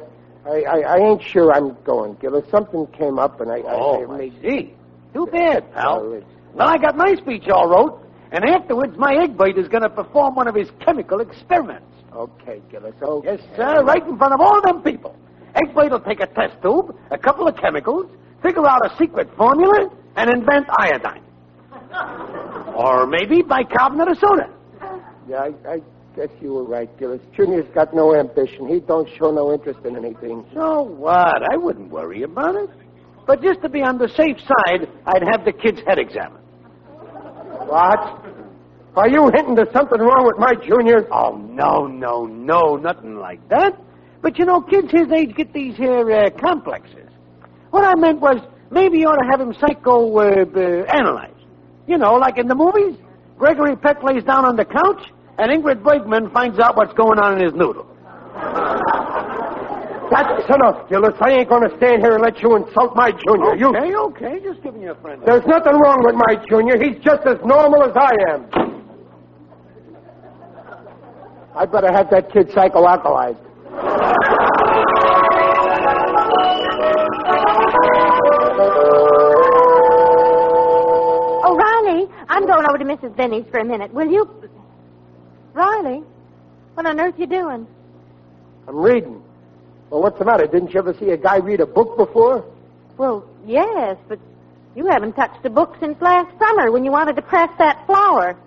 I, 0.46 0.64
I, 0.64 0.80
I 0.80 0.98
ain't 0.98 1.22
sure 1.24 1.52
I'm 1.54 1.76
going, 1.84 2.16
Gillis. 2.16 2.50
Something 2.50 2.88
came 2.88 3.20
up, 3.20 3.42
and 3.42 3.52
I, 3.52 3.58
I, 3.58 3.64
Oh, 3.68 4.12
I, 4.12 4.16
I 4.24 4.30
see. 4.42 4.74
Too 5.14 5.28
bad, 5.28 5.72
pal. 5.74 6.14
it's- 6.14 6.30
Well, 6.54 6.68
I 6.68 6.78
got 6.78 6.96
my 6.96 7.14
speech 7.16 7.48
all 7.50 7.68
wrote, 7.68 8.06
and 8.32 8.44
afterwards 8.46 8.98
my 8.98 9.14
Egbert 9.16 9.58
is 9.58 9.68
going 9.68 9.84
to 9.84 9.90
perform 9.90 10.36
one 10.36 10.48
of 10.48 10.56
his 10.56 10.70
chemical 10.80 11.20
experiments. 11.20 11.86
Okay, 12.14 12.62
Gillis. 12.72 12.96
Okay. 13.02 13.32
Yes, 13.38 13.42
sir, 13.56 13.84
right 13.84 14.06
in 14.06 14.18
front 14.18 14.34
of 14.34 14.42
all 14.42 14.62
them 14.62 14.82
people. 14.82 15.16
Egbert 15.56 15.92
will 15.92 16.00
take 16.00 16.20
a 16.22 16.28
test 16.28 16.62
tube, 16.62 16.96
a 17.12 17.18
couple 17.18 17.48
of 17.48 17.56
chemicals, 17.58 18.10
figure 18.42 18.66
out 18.68 18.86
a 18.86 18.96
secret 18.98 19.30
formula, 19.36 19.90
and 20.16 20.30
invent 20.30 20.68
iodine. 20.80 21.24
or 22.76 23.06
maybe 23.08 23.42
bicarbonate 23.42 24.10
of 24.10 24.18
soda. 24.20 24.50
Yeah, 25.28 25.38
I, 25.66 25.70
I 25.70 25.82
guess 26.16 26.30
you 26.42 26.54
were 26.54 26.64
right, 26.64 26.90
Gillis. 27.00 27.22
Junior's 27.36 27.68
got 27.74 27.94
no 27.94 28.16
ambition. 28.16 28.68
He 28.68 28.80
don't 28.80 29.08
show 29.18 29.32
no 29.32 29.54
interest 29.54 29.80
in 29.86 29.96
anything. 29.96 30.46
So 30.54 30.84
what? 30.84 31.42
I 31.52 31.58
wouldn't 31.58 31.90
worry 31.90 32.24
about 32.24 32.56
it. 32.56 32.70
But 33.26 33.42
just 33.42 33.62
to 33.62 33.70
be 33.70 33.82
on 33.82 33.98
the 33.98 34.10
safe 34.10 34.38
side, 34.40 34.90
I'd 35.06 35.24
have 35.32 35.46
the 35.46 35.54
kid's 35.54 35.82
head 35.88 36.00
examined. 36.00 36.44
What? 37.68 38.26
Are 38.96 39.08
you 39.08 39.30
hinting 39.34 39.56
there's 39.56 39.72
something 39.72 40.00
wrong 40.00 40.26
with 40.26 40.38
my 40.40 40.54
Junior? 40.66 41.08
Oh, 41.12 41.38
no, 41.38 41.86
no, 41.86 42.26
no, 42.26 42.76
nothing 42.76 43.16
like 43.18 43.48
that. 43.50 43.80
But 44.22 44.38
you 44.38 44.46
know, 44.46 44.62
kids 44.62 44.92
his 44.92 45.12
age 45.16 45.36
get 45.36 45.54
these 45.54 45.78
here 45.78 46.12
uh, 46.12 46.30
complexes. 46.42 47.08
What 47.70 47.86
I 47.86 47.96
meant 47.96 48.20
was 48.20 48.38
maybe 48.72 48.98
you 48.98 49.06
ought 49.06 49.22
to 49.22 49.30
have 49.32 49.40
him 49.40 49.54
psycho 49.60 50.18
uh, 50.18 50.22
uh, 50.22 50.86
analyzed. 50.92 51.34
You 51.88 51.98
know, 51.98 52.16
like 52.16 52.38
in 52.38 52.48
the 52.48 52.56
movies, 52.56 53.00
Gregory 53.38 53.76
Peck 53.78 54.04
lays 54.04 54.24
down 54.24 54.46
on 54.46 54.56
the 54.56 54.66
couch, 54.66 55.08
and 55.40 55.52
Ingrid 55.52 55.84
Bergman 55.84 56.30
finds 56.32 56.60
out 56.60 56.76
what's 56.76 56.94
going 56.94 57.18
on 57.20 57.40
in 57.40 57.46
his 57.46 57.54
noodle. 57.54 57.86
That's 60.12 60.44
enough, 60.50 60.90
Gillis. 60.90 61.14
I 61.22 61.30
ain't 61.32 61.50
going 61.50 61.70
to 61.70 61.76
stand 61.78 62.02
here 62.02 62.14
and 62.14 62.22
let 62.24 62.42
you 62.42 62.56
insult 62.56 62.96
my 62.96 63.12
Junior. 63.12 63.56
You, 63.56 63.68
Okay, 63.70 63.94
okay, 63.96 64.40
just 64.44 64.62
giving 64.64 64.82
you 64.82 64.92
a 64.92 64.96
friend. 65.02 65.22
there's 65.26 65.46
nothing 65.46 65.74
wrong 65.80 66.02
with 66.04 66.16
my 66.16 66.36
Junior. 66.50 66.82
He's 66.82 66.98
just 67.04 67.22
as 67.28 67.38
normal 67.46 67.84
as 67.84 67.94
I 67.96 68.12
am. 68.34 68.48
I'd 71.56 71.72
better 71.72 71.92
have 71.92 72.10
that 72.10 72.32
kid 72.34 72.50
psychoalkalized. 72.50 73.38
Oh, 81.42 81.56
Riley, 81.56 82.08
I'm 82.28 82.46
going 82.46 82.66
over 82.70 82.78
to 82.78 82.86
Mrs. 82.86 83.16
Benny's 83.16 83.46
for 83.52 83.60
a 83.60 83.66
minute. 83.66 83.94
Will 83.94 84.08
you? 84.12 84.28
Riley, 85.54 86.04
what 86.74 86.86
on 86.86 87.00
earth 87.00 87.16
are 87.16 87.20
you 87.22 87.28
doing? 87.28 87.68
I'm 88.68 88.76
reading. 88.78 89.22
Well, 89.90 90.02
what's 90.02 90.20
the 90.20 90.26
matter? 90.26 90.46
Didn't 90.46 90.72
you 90.74 90.80
ever 90.80 90.94
see 91.00 91.10
a 91.10 91.18
guy 91.18 91.38
read 91.38 91.60
a 91.60 91.66
book 91.66 91.98
before? 91.98 92.46
Well, 92.98 93.26
yes, 93.46 93.98
but 94.08 94.20
you 94.76 94.88
haven't 94.88 95.14
touched 95.14 95.44
a 95.46 95.50
book 95.50 95.76
since 95.80 96.00
last 96.02 96.38
summer 96.38 96.72
when 96.72 96.86
you 96.86 96.92
wanted 96.92 97.16
to 97.16 97.22
press 97.22 97.50
that 97.58 97.84
flower. 97.88 98.38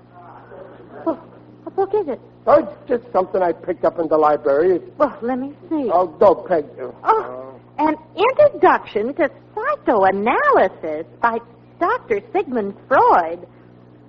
Well, 1.04 1.16
what 1.64 1.74
book 1.76 1.90
is 1.94 2.06
it? 2.08 2.20
Oh, 2.46 2.58
it's 2.62 2.88
just 2.88 3.12
something 3.12 3.42
I 3.42 3.52
picked 3.52 3.84
up 3.84 3.98
in 3.98 4.08
the 4.08 4.16
library. 4.18 4.76
It's, 4.76 4.98
Well, 4.98 5.16
let 5.22 5.38
me 5.38 5.52
see. 5.68 5.90
oh, 5.92 6.14
don't, 6.20 6.46
Peg. 6.46 6.64
Oh, 7.04 7.60
an 7.78 7.96
introduction 8.16 9.14
to 9.14 9.30
psychoanalysis 9.54 11.06
by 11.20 11.38
Dr. 11.80 12.20
Sigmund 12.32 12.74
Freud. 12.88 13.46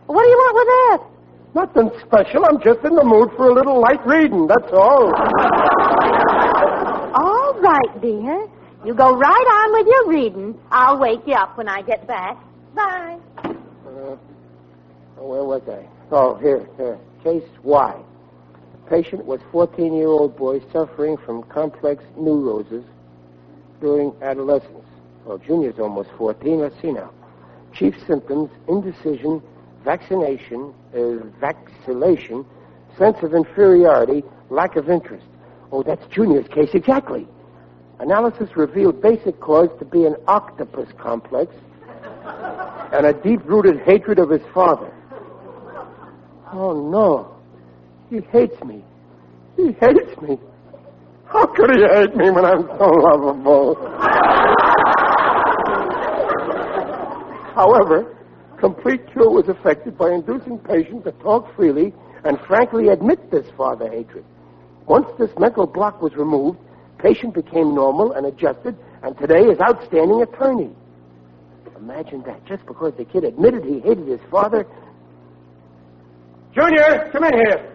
What 0.06 0.24
do 0.24 0.30
you 0.30 0.38
want 0.38 0.56
with 0.56 0.68
that? 1.02 1.13
Nothing 1.56 1.92
special. 2.06 2.46
I'm 2.46 2.60
just 2.62 2.80
in 2.84 2.96
the 2.96 3.04
mood 3.04 3.30
for 3.38 3.50
a 3.50 3.54
little 3.54 3.80
light 3.80 4.06
reading, 4.08 4.48
that's 4.48 4.72
all. 4.74 5.14
All 7.16 7.54
right, 7.62 8.02
dear. 8.02 8.48
You 8.84 8.94
go 8.94 9.16
right 9.16 9.30
on 9.30 9.72
with 9.74 9.88
your 9.88 10.10
reading. 10.10 10.60
I'll 10.72 10.98
wake 11.00 11.22
you 11.28 11.36
up 11.36 11.58
when 11.58 11.70
I 11.70 11.82
get 11.84 12.08
back. 12.08 12.38
Bye. 12.76 13.20
Uh, 13.46 13.50
oh, 13.86 14.18
where 15.18 15.44
was 15.44 15.62
I? 15.70 15.88
Oh, 16.12 16.36
here, 16.36 16.68
here. 16.76 16.98
Case 17.24 17.48
Y. 17.64 18.02
Patient 18.90 19.24
was 19.26 19.40
14-year-old 19.54 20.36
boy 20.36 20.60
suffering 20.74 21.18
from 21.18 21.44
complex 21.44 22.04
neuroses 22.18 22.84
during 23.80 24.14
adolescence. 24.22 24.86
Well, 25.24 25.38
Junior's 25.38 25.80
almost 25.80 26.10
14. 26.18 26.60
Let's 26.60 26.76
see 26.82 26.92
now. 26.92 27.12
Chief 27.74 27.96
symptoms, 28.06 28.50
indecision, 28.68 29.42
vaccination, 29.84 30.74
uh, 30.96 31.16
vacillation, 31.40 32.46
sense 32.98 33.18
of 33.24 33.34
inferiority, 33.34 34.24
lack 34.50 34.76
of 34.76 34.90
interest. 34.90 35.26
Oh, 35.72 35.84
that's 35.84 36.06
Junior's 36.08 36.48
case 36.48 36.70
exactly. 36.74 37.28
Analysis 38.00 38.56
revealed 38.56 39.02
basic 39.02 39.40
cause 39.40 39.70
to 39.80 39.86
be 39.86 40.06
an 40.06 40.16
octopus 40.28 40.90
complex 40.98 41.54
and 42.94 43.06
a 43.06 43.14
deep-rooted 43.14 43.80
hatred 43.82 44.20
of 44.20 44.30
his 44.30 44.42
father. 44.54 44.94
Oh, 46.52 46.90
no. 46.90 47.36
He 48.10 48.22
hates 48.32 48.62
me. 48.64 48.84
He 49.58 49.72
hates 49.74 50.22
me. 50.22 50.38
How 51.26 51.46
could 51.48 51.72
he 51.76 51.82
hate 51.82 52.16
me 52.16 52.30
when 52.30 52.46
I'm 52.46 52.68
so 52.78 52.86
lovable? 52.86 53.76
However, 57.56 58.16
complete 58.64 59.06
cure 59.12 59.30
was 59.30 59.50
effected 59.50 59.98
by 59.98 60.10
inducing 60.10 60.58
patient 60.58 61.04
to 61.04 61.12
talk 61.20 61.54
freely 61.54 61.92
and 62.24 62.40
frankly 62.48 62.88
admit 62.88 63.20
this 63.30 63.46
father 63.58 63.90
hatred. 63.90 64.24
Once 64.88 65.06
this 65.20 65.30
mental 65.38 65.68
block 65.68 66.02
was 66.02 66.16
removed, 66.16 66.58
patient 66.98 67.34
became 67.34 67.76
normal 67.76 68.14
and 68.14 68.26
adjusted, 68.26 68.78
and 69.04 69.18
today 69.18 69.42
is 69.42 69.60
outstanding 69.60 70.22
attorney. 70.22 70.72
Imagine 71.76 72.24
that. 72.26 72.46
Just 72.46 72.66
because 72.66 72.94
the 72.98 73.04
kid 73.04 73.26
admitted 73.26 73.66
he 73.66 73.82
hated 73.82 74.08
his 74.08 74.22
father. 74.32 74.66
Junior, 76.56 77.10
come 77.12 77.26
in 77.26 77.34
here. 77.34 77.70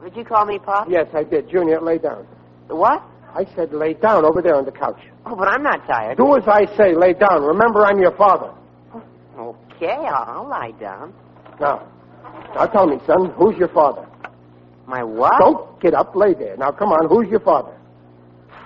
Would 0.00 0.16
you 0.16 0.24
call 0.24 0.46
me 0.46 0.58
Pop? 0.58 0.88
Yes, 0.88 1.06
I 1.12 1.22
did. 1.22 1.50
Junior, 1.50 1.82
lay 1.82 1.98
down. 1.98 2.26
The 2.68 2.76
What? 2.76 3.02
I 3.34 3.44
said 3.54 3.74
lay 3.74 3.92
down 3.92 4.24
over 4.24 4.40
there 4.40 4.54
on 4.54 4.64
the 4.64 4.72
couch. 4.72 5.00
Oh, 5.26 5.36
but 5.36 5.48
I'm 5.48 5.62
not 5.62 5.86
tired. 5.86 6.16
Do 6.16 6.34
as 6.36 6.44
I 6.46 6.64
say. 6.76 6.94
Lay 6.94 7.12
down. 7.12 7.42
Remember, 7.42 7.84
I'm 7.84 7.98
your 7.98 8.16
father. 8.16 8.52
Okay, 9.82 10.06
I'll, 10.06 10.42
I'll 10.42 10.48
lie 10.48 10.70
down. 10.78 11.12
Now, 11.60 11.88
now 12.54 12.66
tell 12.66 12.86
me, 12.86 12.98
son, 13.04 13.32
who's 13.36 13.56
your 13.56 13.66
father? 13.68 14.06
My 14.86 15.02
what? 15.02 15.32
Don't 15.40 15.80
get 15.80 15.92
up. 15.92 16.14
Lay 16.14 16.34
there. 16.34 16.56
Now, 16.56 16.70
come 16.70 16.90
on. 16.90 17.08
Who's 17.08 17.28
your 17.28 17.40
father? 17.40 17.76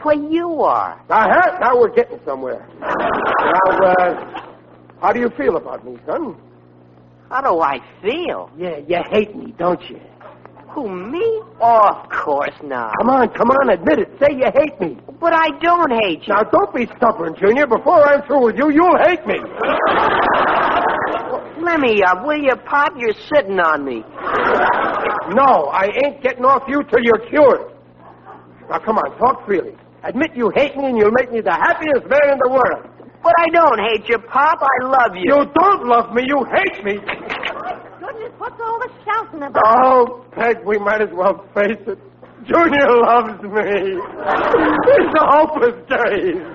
Well, 0.05 0.31
you 0.31 0.61
are. 0.63 1.01
Uh-huh. 1.09 1.59
Now 1.59 1.81
we're 1.81 1.95
getting 1.95 2.21
somewhere. 2.27 2.69
now, 2.81 3.87
uh, 3.89 4.43
how 5.01 5.13
do 5.15 5.21
you 5.21 5.31
feel 5.39 5.57
about 5.57 5.87
me, 5.87 5.97
son? 6.05 6.37
How 7.31 7.41
do 7.41 7.61
I 7.61 7.81
feel? 8.03 8.51
Yeah, 8.59 8.77
you 8.87 8.99
hate 9.11 9.35
me, 9.35 9.55
don't 9.59 9.81
you? 9.89 9.99
Who, 10.69 10.91
me? 10.91 11.41
Oh, 11.63 11.89
of 11.89 12.11
course 12.11 12.55
not. 12.63 12.93
Come 12.99 13.09
on, 13.09 13.31
come 13.31 13.49
on, 13.51 13.71
admit 13.71 14.01
it. 14.01 14.09
Say 14.21 14.37
you 14.37 14.51
hate 14.55 14.79
me. 14.81 14.99
But 15.19 15.33
I 15.33 15.49
don't 15.63 15.91
hate 16.05 16.29
you. 16.29 16.35
Now, 16.35 16.43
don't 16.43 16.75
be 16.75 16.87
stubborn, 16.99 17.35
Junior. 17.41 17.67
Before 17.67 18.07
I'm 18.07 18.21
through 18.27 18.45
with 18.45 18.57
you, 18.59 18.71
you'll 18.71 18.99
hate 18.99 19.27
me. 19.27 19.39
Let 21.67 21.81
me 21.81 22.01
up, 22.07 22.25
will 22.25 22.39
you, 22.39 22.55
Pop? 22.65 22.93
You're 22.97 23.19
sitting 23.35 23.59
on 23.59 23.85
me. 23.85 24.05
No, 25.35 25.67
I 25.75 25.91
ain't 26.05 26.23
getting 26.23 26.45
off 26.45 26.63
you 26.69 26.79
till 26.87 27.03
you're 27.03 27.27
cured. 27.29 27.75
Now, 28.71 28.79
come 28.79 28.99
on, 28.99 29.19
talk 29.19 29.45
freely. 29.45 29.75
Admit 30.05 30.31
you 30.37 30.53
hate 30.55 30.77
me, 30.77 30.87
and 30.87 30.97
you'll 30.97 31.11
make 31.19 31.33
me 31.33 31.41
the 31.43 31.51
happiest 31.51 32.07
man 32.07 32.35
in 32.35 32.39
the 32.39 32.51
world. 32.55 32.87
But 33.21 33.35
I 33.43 33.51
don't 33.51 33.81
hate 33.91 34.09
you, 34.09 34.19
Pop. 34.31 34.63
I 34.63 34.87
love 34.87 35.19
you. 35.19 35.27
You 35.27 35.39
don't 35.59 35.89
love 35.91 36.15
me. 36.15 36.23
You 36.31 36.47
hate 36.55 36.85
me. 36.87 36.95
Goodness, 37.99 38.33
what's 38.39 38.61
all 38.63 38.79
the 38.79 38.91
shouting 39.03 39.43
about? 39.43 39.63
Oh, 39.67 40.25
Peg, 40.39 40.59
we 40.65 40.79
might 40.79 41.03
as 41.03 41.11
well 41.13 41.43
face 41.53 41.83
it. 41.83 41.99
Junior 42.47 42.89
loves 43.03 43.43
me. 43.43 43.99
It's 43.99 45.15
a 45.19 45.27
hopeless 45.27 45.83
case. 45.91 46.47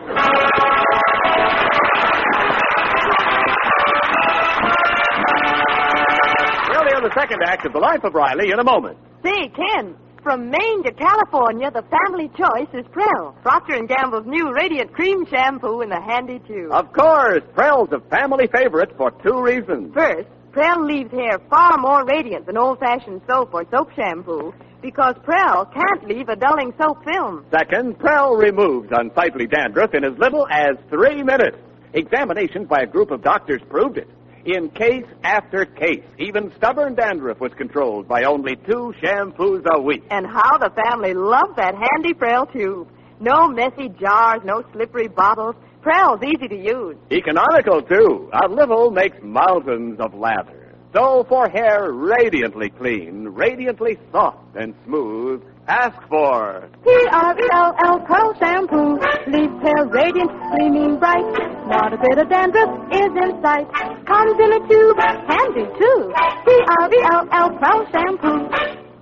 The 7.01 7.10
second 7.20 7.41
act 7.43 7.65
of 7.65 7.74
The 7.74 7.79
Life 7.79 8.03
of 8.03 8.13
Riley 8.13 8.51
in 8.51 8.60
a 8.60 8.63
moment. 8.63 8.96
Say, 9.24 9.50
Ken, 9.50 9.96
from 10.22 10.51
Maine 10.51 10.84
to 10.84 10.91
California, 10.91 11.72
the 11.72 11.81
family 11.89 12.29
choice 12.38 12.70
is 12.75 12.86
Prell. 12.91 13.34
Procter 13.41 13.81
& 13.86 13.88
Gamble's 13.88 14.27
new 14.27 14.53
Radiant 14.53 14.93
Cream 14.93 15.25
Shampoo 15.25 15.81
in 15.81 15.89
the 15.89 16.00
handy 16.00 16.38
tube. 16.48 16.72
Of 16.72 16.93
course, 16.93 17.41
Prell's 17.55 17.89
a 17.91 18.01
family 18.12 18.48
favorite 18.53 18.96
for 18.98 19.10
two 19.24 19.41
reasons. 19.41 19.91
First, 19.96 20.27
Prell 20.51 20.86
leaves 20.86 21.10
hair 21.10 21.39
far 21.50 21.79
more 21.79 22.05
radiant 22.05 22.46
than 22.46 22.55
old-fashioned 22.55 23.22
soap 23.25 23.51
or 23.51 23.65
soap 23.72 23.89
shampoo 23.96 24.53
because 24.84 25.15
Prell 25.24 25.65
can't 25.74 26.08
leave 26.08 26.29
a 26.29 26.36
dulling 26.36 26.72
soap 26.79 27.03
film. 27.03 27.46
Second, 27.50 27.98
Prell 27.98 28.36
removes 28.36 28.89
unsightly 28.91 29.48
dandruff 29.48 29.96
in 29.96 30.03
as 30.03 30.15
little 30.20 30.48
as 30.51 30.77
three 30.91 31.24
minutes. 31.24 31.58
Examinations 31.93 32.67
by 32.67 32.81
a 32.84 32.86
group 32.86 33.10
of 33.10 33.24
doctors 33.24 33.62
proved 33.70 33.98
it. 33.98 34.08
In 34.45 34.69
case 34.69 35.05
after 35.24 35.65
case, 35.65 36.03
even 36.17 36.51
stubborn 36.57 36.95
dandruff 36.95 37.39
was 37.39 37.53
controlled 37.53 38.07
by 38.07 38.24
only 38.24 38.55
two 38.55 38.93
shampoos 39.01 39.63
a 39.71 39.79
week. 39.79 40.03
And 40.10 40.25
how 40.25 40.57
the 40.57 40.71
family 40.83 41.13
loved 41.13 41.57
that 41.57 41.75
handy 41.75 42.13
Prell 42.13 42.51
tube. 42.51 42.88
No 43.19 43.48
messy 43.50 43.89
jars, 43.89 44.41
no 44.43 44.63
slippery 44.74 45.07
bottles. 45.07 45.55
Prell's 45.81 46.24
easy 46.24 46.48
to 46.48 46.55
use. 46.55 46.95
Economical, 47.12 47.83
too. 47.83 48.29
A 48.33 48.48
little 48.48 48.89
makes 48.89 49.17
mountains 49.21 50.00
of 50.00 50.13
lather. 50.15 50.60
So 50.93 51.24
for 51.29 51.48
hair 51.50 51.91
radiantly 51.93 52.69
clean, 52.69 53.29
radiantly 53.29 53.98
soft 54.12 54.55
and 54.57 54.75
smooth, 54.86 55.41
ask 55.67 55.95
for 56.10 56.67
P-R-E-L-L 56.83 58.00
Prell 58.01 58.33
Shampoo. 58.38 59.00
Leaves 59.31 59.55
hair 59.63 59.88
radiant, 59.88 60.31
gleaming 60.51 61.00
bright. 61.00 61.24
Not 61.71 61.93
a 61.93 61.98
bit 61.98 62.17
of 62.19 62.27
dandruff 62.27 62.91
is 62.91 63.07
in 63.24 63.41
sight. 63.41 63.71
Comes 64.05 64.36
in 64.36 64.51
a 64.51 64.60
tube, 64.67 64.98
handy 65.31 65.63
too. 65.79 66.12
P-R-E-L-L 66.45 67.50
Prell 67.57 67.88
Shampoo. 67.91 68.50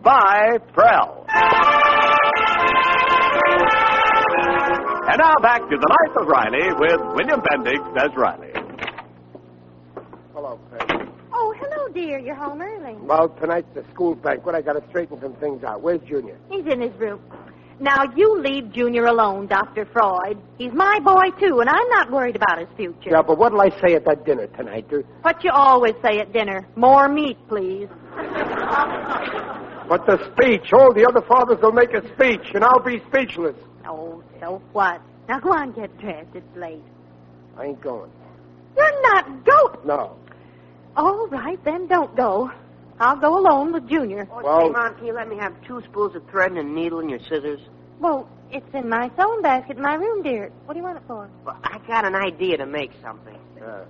by 0.04 0.58
Prell. 0.74 1.26
And 5.10 5.18
now 5.18 5.34
back 5.42 5.62
to 5.62 5.76
the 5.76 5.90
life 5.90 6.16
of 6.22 6.28
Riley 6.28 6.70
with 6.78 7.02
William 7.16 7.42
Bendix 7.42 7.82
as 7.98 8.16
Riley. 8.16 8.54
Hello, 10.36 10.60
Peg. 10.78 10.99
Oh, 11.90 11.94
dear. 11.94 12.20
You're 12.20 12.36
home 12.36 12.62
early. 12.62 12.94
Well, 13.02 13.30
tonight's 13.42 13.74
the 13.74 13.84
school 13.94 14.14
banquet. 14.16 14.54
I 14.56 14.62
got 14.62 14.74
to 14.74 14.84
straighten 14.90 15.20
some 15.22 15.34
things 15.36 15.64
out. 15.64 15.82
Where's 15.82 16.02
Junior? 16.02 16.38
He's 16.50 16.66
in 16.72 16.82
his 16.82 16.94
room. 17.00 17.20
Now, 17.80 18.04
you 18.16 18.40
leave 18.42 18.72
Junior 18.74 19.06
alone, 19.06 19.48
Dr. 19.48 19.86
Freud. 19.86 20.38
He's 20.58 20.74
my 20.74 21.00
boy, 21.00 21.30
too, 21.40 21.62
and 21.62 21.70
I'm 21.70 21.90
not 21.90 22.12
worried 22.12 22.36
about 22.36 22.60
his 22.60 22.68
future. 22.76 23.10
Yeah, 23.12 23.22
but 23.22 23.38
what'll 23.38 23.62
I 23.62 23.70
say 23.82 23.96
at 23.96 24.04
that 24.06 24.26
dinner 24.26 24.48
tonight? 24.48 24.86
Uh, 24.92 24.98
What 25.22 25.44
you 25.44 25.52
always 25.52 25.94
say 26.04 26.20
at 26.20 26.34
dinner. 26.34 26.68
More 26.76 27.08
meat, 27.08 27.38
please. 27.48 27.88
But 29.88 30.06
the 30.06 30.20
speech. 30.34 30.72
All 30.74 30.94
the 30.94 31.08
other 31.10 31.26
fathers 31.26 31.58
will 31.62 31.72
make 31.72 31.94
a 31.94 32.02
speech, 32.14 32.52
and 32.54 32.64
I'll 32.66 32.84
be 32.84 33.02
speechless. 33.10 33.56
Oh, 33.88 34.22
so 34.42 34.62
what? 34.74 35.02
Now, 35.28 35.40
go 35.40 35.54
on, 35.54 35.72
get 35.72 35.98
dressed. 36.00 36.36
It's 36.36 36.56
late. 36.58 36.84
I 37.58 37.66
ain't 37.68 37.82
going. 37.82 38.12
You're 38.78 39.02
not 39.02 39.46
go. 39.46 39.80
No. 39.86 40.18
All 41.00 41.28
right, 41.28 41.64
then 41.64 41.88
don't 41.88 42.14
go. 42.18 42.52
I'll 43.00 43.16
go 43.16 43.40
alone 43.40 43.72
with 43.72 43.88
Junior. 43.88 44.28
Oh, 44.30 44.42
Well- 44.44 44.66
say, 44.66 44.70
Mom, 44.70 44.96
can 44.96 45.06
you 45.06 45.14
let 45.14 45.30
me 45.30 45.38
have 45.38 45.54
two 45.66 45.82
spools 45.84 46.14
of 46.14 46.26
thread 46.30 46.52
and 46.52 46.60
a 46.60 46.64
needle 46.64 47.00
and 47.00 47.10
your 47.10 47.20
scissors? 47.20 47.62
Well, 48.02 48.28
it's 48.52 48.68
in 48.74 48.90
my 48.90 49.10
sewing 49.18 49.42
basket 49.42 49.78
in 49.78 49.84
my 49.84 49.94
room, 49.94 50.24
dear. 50.24 50.52
What 50.66 50.74
do 50.74 50.80
you 50.80 50.84
want 50.84 50.98
it 50.98 51.04
for? 51.08 51.30
Well, 51.46 51.58
I 51.64 51.78
got 51.88 52.04
an 52.04 52.16
idea 52.16 52.58
to 52.58 52.66
make 52.66 52.92
something. 53.02 53.38
Uh, 53.66 53.86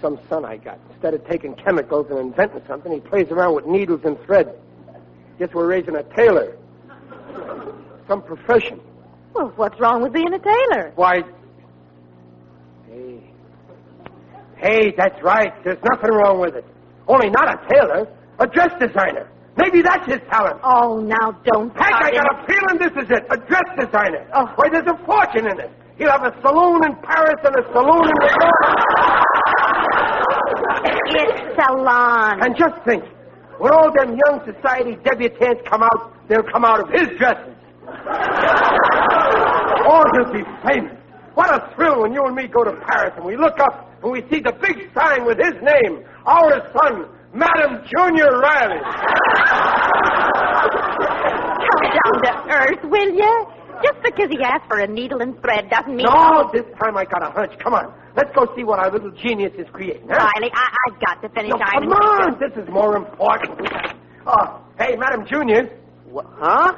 some 0.00 0.18
son 0.30 0.46
I 0.46 0.56
got. 0.56 0.78
Instead 0.92 1.12
of 1.12 1.26
taking 1.28 1.54
chemicals 1.54 2.06
and 2.08 2.18
inventing 2.18 2.62
something, 2.66 2.90
he 2.92 3.00
plays 3.00 3.30
around 3.30 3.54
with 3.54 3.66
needles 3.66 4.00
and 4.04 4.18
thread. 4.22 4.58
Guess 5.38 5.52
we're 5.52 5.66
raising 5.66 5.96
a 5.96 6.02
tailor. 6.02 6.56
Some 8.08 8.22
profession. 8.22 8.80
Well, 9.34 9.52
what's 9.56 9.78
wrong 9.78 10.02
with 10.02 10.14
being 10.14 10.32
a 10.32 10.38
tailor? 10.38 10.92
Why? 10.94 11.24
Hey. 12.88 13.20
Hey, 14.62 14.92
that's 14.96 15.16
right. 15.22 15.52
There's 15.64 15.80
nothing 15.90 16.10
wrong 16.12 16.40
with 16.40 16.54
it. 16.54 16.64
Only 17.08 17.30
not 17.30 17.48
a 17.48 17.56
tailor, 17.72 18.06
a 18.38 18.46
dress 18.46 18.70
designer. 18.78 19.28
Maybe 19.56 19.82
that's 19.82 20.06
his 20.06 20.20
talent. 20.30 20.60
Oh, 20.62 21.00
now 21.00 21.32
don't. 21.44 21.72
Heck, 21.76 21.92
I 21.92 22.10
got 22.12 22.26
a 22.28 22.46
feeling 22.46 22.76
this 22.78 22.92
is 23.04 23.10
it. 23.10 23.24
A 23.30 23.36
dress 23.36 23.68
designer. 23.78 24.28
Oh. 24.32 24.46
Why, 24.56 24.68
there's 24.70 24.86
a 24.86 24.96
fortune 25.04 25.46
in 25.50 25.58
it. 25.60 25.70
He'll 25.98 26.10
have 26.10 26.22
a 26.24 26.32
saloon 26.40 26.80
in 26.84 26.94
Paris 27.02 27.40
and 27.44 27.56
a 27.56 27.64
saloon 27.72 28.04
in 28.04 28.14
New 28.20 28.30
York. 28.40 28.64
It's 31.12 31.56
salon. 31.60 32.40
And 32.42 32.56
just 32.56 32.76
think, 32.86 33.04
when 33.58 33.72
all 33.72 33.92
them 33.92 34.16
young 34.16 34.40
society 34.46 34.96
debutantes 35.04 35.60
come 35.68 35.82
out, 35.82 36.14
they'll 36.28 36.46
come 36.52 36.64
out 36.64 36.80
of 36.80 36.88
his 36.88 37.08
dresses. 37.18 37.54
or 39.88 40.02
he'll 40.14 40.32
be 40.32 40.44
famous. 40.64 40.96
What 41.34 41.50
a 41.52 41.74
thrill 41.74 42.02
when 42.02 42.12
you 42.12 42.24
and 42.24 42.34
me 42.34 42.46
go 42.48 42.64
to 42.64 42.72
Paris 42.86 43.12
and 43.16 43.24
we 43.24 43.36
look 43.36 43.58
up 43.60 43.89
and 44.02 44.12
we 44.12 44.20
see 44.30 44.40
the 44.40 44.52
big 44.60 44.90
sign 44.94 45.24
with 45.26 45.38
his 45.38 45.54
name, 45.62 46.04
our 46.26 46.60
son, 46.76 47.06
Madam 47.34 47.84
Junior 47.88 48.38
Riley. 48.40 48.80
Come 50.80 52.22
down 52.22 52.46
to 52.48 52.54
earth, 52.54 52.84
will 52.84 53.10
you? 53.14 53.46
Just 53.82 54.02
because 54.02 54.28
he 54.30 54.38
asked 54.44 54.66
for 54.68 54.78
a 54.80 54.86
needle 54.86 55.22
and 55.22 55.40
thread 55.40 55.70
doesn't 55.70 55.96
mean. 55.96 56.06
No, 56.06 56.50
this 56.52 56.64
time 56.82 56.96
I 56.96 57.04
got 57.04 57.22
a 57.26 57.30
hunch. 57.30 57.52
Come 57.62 57.72
on, 57.74 57.94
let's 58.16 58.30
go 58.34 58.46
see 58.54 58.62
what 58.64 58.78
our 58.78 58.90
little 58.90 59.10
genius 59.10 59.52
is 59.56 59.66
creating. 59.72 60.08
Huh? 60.10 60.28
Riley, 60.36 60.50
I, 60.52 60.68
I've 60.88 61.00
got 61.00 61.22
to 61.22 61.28
finish 61.30 61.50
No, 61.50 61.58
ironing. 61.60 61.90
come 61.90 61.98
on, 62.02 62.38
this 62.40 62.52
is 62.62 62.68
more 62.68 62.96
important. 62.96 63.58
Oh, 64.26 64.60
hey, 64.78 64.96
Madam 64.96 65.24
Junior, 65.26 65.78
What? 66.04 66.26
Huh? 66.38 66.74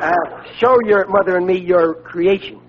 uh, 0.00 0.12
show 0.58 0.76
your 0.86 1.06
mother 1.08 1.36
and 1.36 1.46
me 1.46 1.58
your 1.58 1.94
creation. 1.94 2.60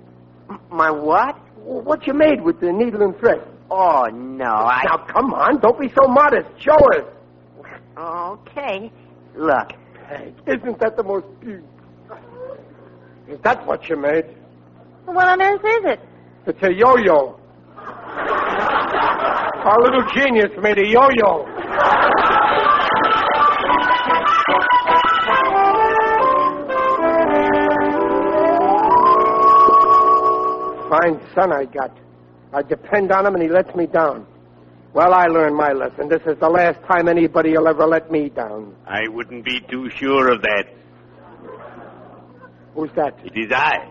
M- 0.50 0.60
My 0.70 0.92
what? 0.92 1.38
What 1.70 2.08
you 2.08 2.16
made 2.16 2.42
with 2.42 2.60
the 2.60 2.72
needle 2.72 3.04
and 3.04 3.16
thread. 3.20 3.44
Oh, 3.70 4.06
no. 4.12 4.46
I. 4.46 4.82
Now, 4.86 4.98
come 5.06 5.32
on, 5.36 5.60
don't 5.60 5.80
be 5.80 5.88
so 5.90 6.08
modest. 6.08 6.50
Show 6.60 6.74
us. 6.98 7.06
Okay. 7.96 8.92
Look. 9.36 9.74
Hey, 10.08 10.34
isn't 10.48 10.80
that 10.80 10.98
the 10.98 11.04
most 11.04 11.28
beautiful? 11.40 11.70
Is 13.28 13.40
that 13.44 13.64
what 13.68 13.88
you 13.88 13.98
made? 13.98 14.26
What 15.06 15.28
on 15.28 15.40
earth 15.44 15.62
is 15.64 15.86
it? 15.94 16.00
It's 16.48 16.64
a 16.64 16.74
yo-yo. 16.74 17.40
Our 17.78 19.78
little 19.84 20.02
genius 20.16 20.50
made 20.60 20.80
a 20.80 20.88
yo-yo. 20.88 21.46
Fine 31.00 31.22
son 31.36 31.54
I 31.54 31.66
got. 31.66 31.96
I 32.54 32.62
depend 32.64 33.12
on 33.12 33.26
him 33.26 33.36
and 33.36 33.44
he 33.44 33.50
lets 33.50 33.74
me 33.76 33.86
down. 33.86 34.26
Well, 34.94 35.14
I 35.14 35.28
learned 35.28 35.56
my 35.56 35.72
lesson. 35.72 36.10
This 36.10 36.22
is 36.26 36.38
the 36.40 36.50
last 36.50 36.80
time 36.88 37.08
anybody 37.08 37.52
will 37.52 37.68
ever 37.68 37.86
let 37.86 38.12
me 38.12 38.30
down. 38.30 38.76
I 38.88 39.08
wouldn't 39.08 39.46
be 39.46 39.62
too 39.70 39.90
sure 39.96 40.32
of 40.34 40.42
that. 40.42 40.64
Who's 42.74 42.90
that? 42.96 43.18
It 43.24 43.38
is 43.38 43.52
I, 43.52 43.88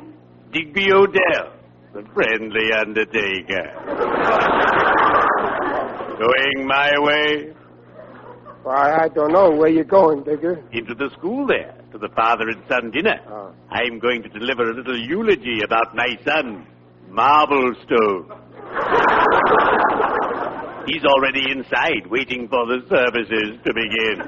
Digby 0.53 0.93
O'Dell, 0.93 1.53
the 1.95 2.03
friendly 2.15 2.73
undertaker. 2.73 3.65
Going 6.19 6.67
my 6.67 6.91
way 6.99 7.55
Why, 8.65 8.97
I 9.05 9.09
don't 9.09 9.33
know 9.33 9.51
where 9.51 9.69
you're 9.69 9.85
going, 9.85 10.25
Digger. 10.25 10.65
into 10.73 10.95
the 10.95 11.11
school 11.17 11.47
there 11.47 11.77
to 11.93 11.99
the 11.99 12.09
father 12.17 12.49
and 12.49 12.61
son 12.69 12.91
dinner. 12.91 13.21
Oh. 13.29 13.53
I'm 13.71 14.01
going 14.01 14.23
to 14.25 14.29
deliver 14.29 14.69
a 14.69 14.75
little 14.75 14.99
eulogy 14.99 15.61
about 15.65 15.95
my 15.95 16.09
son, 16.27 16.67
Marblestone. 17.11 18.35
He's 20.87 21.05
already 21.05 21.51
inside, 21.51 22.07
waiting 22.11 22.49
for 22.49 22.67
the 22.67 22.81
services 22.89 23.59
to 23.65 23.75
begin. 23.75 24.23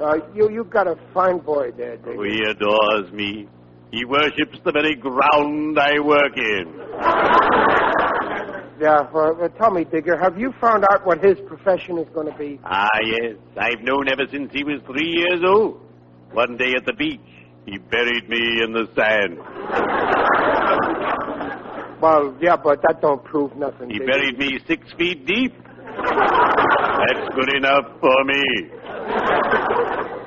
Uh, 0.00 0.16
you 0.34 0.50
you 0.50 0.64
got 0.64 0.86
a 0.86 0.96
fine 1.12 1.38
boy 1.38 1.72
there, 1.72 1.96
Digger. 1.96 2.24
He 2.24 2.42
adores 2.42 3.10
me. 3.12 3.48
He 3.90 4.04
worships 4.04 4.58
the 4.64 4.72
very 4.72 4.94
ground 4.94 5.78
I 5.78 5.98
work 6.00 6.36
in. 6.36 6.66
Yeah, 8.78 9.08
well, 9.10 9.38
uh, 9.42 9.48
tell 9.48 9.70
me, 9.70 9.84
Digger, 9.84 10.18
have 10.18 10.38
you 10.38 10.52
found 10.60 10.84
out 10.92 11.06
what 11.06 11.24
his 11.24 11.38
profession 11.46 11.96
is 11.98 12.06
going 12.12 12.30
to 12.30 12.38
be? 12.38 12.60
Ah, 12.62 12.88
yes. 13.02 13.36
I've 13.56 13.80
known 13.82 14.08
ever 14.08 14.26
since 14.30 14.52
he 14.52 14.64
was 14.64 14.80
three 14.86 15.08
years 15.08 15.42
old. 15.42 15.80
One 16.32 16.56
day 16.58 16.74
at 16.76 16.84
the 16.84 16.92
beach, 16.92 17.20
he 17.64 17.78
buried 17.78 18.28
me 18.28 18.62
in 18.62 18.72
the 18.74 18.86
sand. 18.94 19.38
Well, 22.00 22.36
yeah, 22.40 22.56
but 22.56 22.82
that 22.82 23.00
don't 23.00 23.22
prove 23.24 23.56
nothing. 23.56 23.90
He 23.90 23.98
buried 23.98 24.38
me 24.38 24.58
six 24.66 24.86
feet 24.98 25.26
deep. 25.26 25.54
That's 25.96 27.34
good 27.34 27.54
enough 27.56 27.84
for 28.00 28.24
me. 28.24 28.42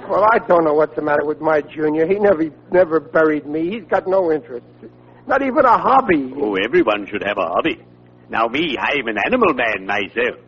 Well, 0.09 0.25
I 0.31 0.39
don't 0.47 0.63
know 0.65 0.73
what's 0.73 0.95
the 0.95 1.03
matter 1.03 1.23
with 1.25 1.39
my 1.39 1.61
junior. 1.61 2.07
He 2.07 2.15
never 2.15 2.49
never 2.71 2.99
buried 2.99 3.45
me. 3.45 3.69
He's 3.69 3.87
got 3.87 4.07
no 4.07 4.31
interest. 4.31 4.65
Not 5.27 5.43
even 5.43 5.63
a 5.65 5.77
hobby. 5.77 6.33
Oh, 6.35 6.55
everyone 6.55 7.05
should 7.05 7.23
have 7.23 7.37
a 7.37 7.47
hobby. 7.47 7.77
Now, 8.29 8.47
me, 8.47 8.75
I'm 8.79 9.07
an 9.07 9.17
animal 9.23 9.53
man 9.53 9.85
myself. 9.85 10.39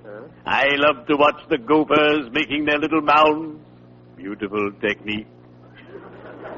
I 0.45 0.65
love 0.77 1.05
to 1.07 1.15
watch 1.15 1.39
the 1.49 1.59
gophers 1.59 2.31
making 2.31 2.65
their 2.65 2.79
little 2.79 3.01
mounds. 3.01 3.59
Beautiful 4.17 4.71
technique. 4.81 5.27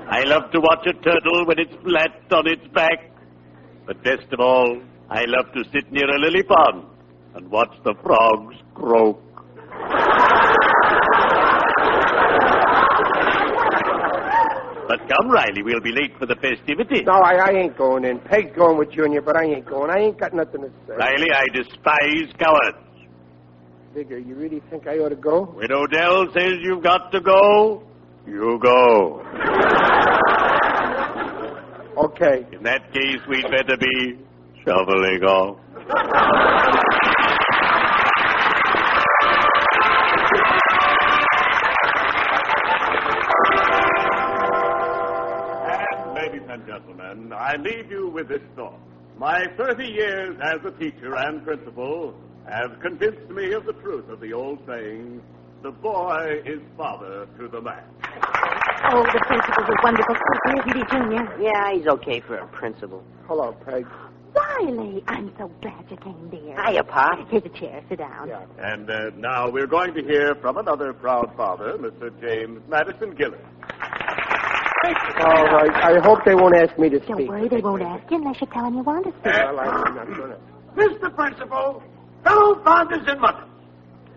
I 0.10 0.23
love 0.23 0.52
to 0.52 0.60
watch 0.60 0.86
a 0.88 0.93
turtle 0.93 1.45
when 1.45 1.60
it's 1.60 1.76
flat 1.84 2.12
on 2.32 2.47
its 2.47 2.65
back. 2.73 3.12
But 3.86 4.04
best 4.04 4.32
of 4.32 4.39
all, 4.39 4.82
I 5.10 5.24
love 5.28 5.52
to 5.54 5.63
sit 5.72 5.91
near 5.91 6.10
a 6.10 6.19
lily 6.19 6.43
pond 6.43 6.86
and 7.36 7.50
watch 7.52 7.74
the 7.84 7.93
frogs 8.02 8.56
croak. 8.74 9.19
But 14.88 15.00
come, 15.10 15.32
Riley, 15.32 15.63
we'll 15.63 15.82
be 15.82 15.91
late 15.91 16.12
for 16.19 16.26
the 16.26 16.36
festivities. 16.36 17.04
No, 17.06 17.13
I, 17.13 17.36
I 17.36 17.52
ain't 17.52 17.78
going 17.78 18.06
in. 18.06 18.19
Peg's 18.19 18.56
going 18.56 18.78
with 18.78 18.91
Junior, 18.91 19.22
but 19.22 19.36
I 19.36 19.46
ain't 19.46 19.65
going. 19.65 19.89
I 19.89 20.00
ain't 20.00 20.19
got 20.19 20.34
nothing 20.34 20.62
to 20.62 20.69
say. 20.88 20.93
Riley, 20.96 21.28
I 21.34 21.48
despise 21.54 22.32
cowards. 22.38 22.78
Digger, 23.96 24.19
you 24.19 24.36
really 24.36 24.62
think 24.69 24.88
I 24.88 24.98
ought 24.98 25.10
to 25.10 25.15
go? 25.15 25.46
When 25.46 25.72
O'Dell 25.72 26.26
says 26.34 26.54
you've 26.62 26.84
got 26.84 27.12
to 27.12 27.22
go, 27.22 27.84
you 28.28 28.60
go. 28.62 29.22
Okay. 31.96 32.46
In 32.52 32.64
that 32.64 32.92
case, 32.92 33.20
we'd 33.28 33.44
better 33.44 33.78
be 33.78 34.18
shoveling 34.66 35.24
off. 35.24 35.60
And, 45.66 46.16
ladies 46.16 46.42
and 46.50 46.66
gentlemen, 46.66 47.34
I 47.34 47.56
leave 47.58 47.92
you 47.92 48.10
with 48.10 48.28
this 48.28 48.42
thought. 48.56 48.80
My 49.18 49.46
30 49.56 49.86
years 49.86 50.36
as 50.42 50.66
a 50.66 50.72
teacher 50.72 51.16
and 51.16 51.44
principal 51.44 52.16
have 52.50 52.80
convinced 52.82 53.30
me 53.30 53.54
of 53.54 53.66
the 53.66 53.74
truth 53.74 54.10
of 54.10 54.20
the 54.20 54.34
old 54.34 54.60
saying, 54.68 55.22
the 55.62 55.72
boy 55.72 56.42
is 56.44 56.60
father 56.76 57.28
to 57.38 57.48
the 57.48 57.62
man. 57.62 57.84
Oh, 58.86 59.04
the 59.04 59.19
principal's 59.26 59.69
a 59.69 59.76
wonderful 59.84 60.15
person, 60.15 60.60
isn't 60.60 60.76
he, 60.78 60.84
Junior? 60.91 61.41
Yeah, 61.41 61.74
he's 61.74 61.88
okay 61.88 62.19
for 62.19 62.36
a 62.38 62.48
principal. 62.48 63.04
Hello, 63.28 63.54
Peg. 63.65 63.88
Riley, 64.36 65.04
I'm 65.08 65.32
so 65.38 65.48
glad 65.62 65.86
you 65.89 65.98
came, 65.98 66.30
dear. 66.30 66.56
Hiya, 66.65 66.84
Pop. 66.84 67.28
Here's 67.30 67.46
a 67.46 67.50
chair. 67.50 67.84
Sit 67.88 68.00
down. 68.00 68.28
Yeah. 68.28 68.46
And 68.60 68.89
uh, 68.89 69.12
now 69.15 69.50
we're 69.50 69.67
going 69.67 69.93
to 69.93 70.02
hear 70.04 70.36
from 70.41 70.58
another 70.58 70.91
proud 70.93 71.34
father, 71.38 71.78
Mr. 71.78 72.10
James 72.19 72.62
Madison 72.67 73.12
Gillis. 73.15 73.39
All 74.86 75.46
right. 75.46 75.72
I 75.74 76.00
hope 76.04 76.26
they 76.26 76.36
won't 76.36 76.56
ask 76.58 76.78
me 76.78 76.89
to 76.89 77.00
Don't 77.00 77.17
speak. 77.17 77.30
worry, 77.30 77.48
they 77.48 77.62
won't 77.62 77.82
ask 77.84 78.10
you 78.12 78.17
unless 78.17 78.41
you 78.41 78.48
tell 78.48 78.63
them 78.65 78.76
you 78.76 78.82
want 78.84 79.06
to 79.06 79.12
speak. 79.12 79.26
Well, 79.34 79.60
I'm 79.60 79.96
not 79.96 80.08
gonna. 80.17 80.38
Mr. 80.76 81.15
Principal, 81.15 81.82
fellow 82.24 82.62
fathers 82.63 83.04
and 83.08 83.22
mothers, 83.22 83.48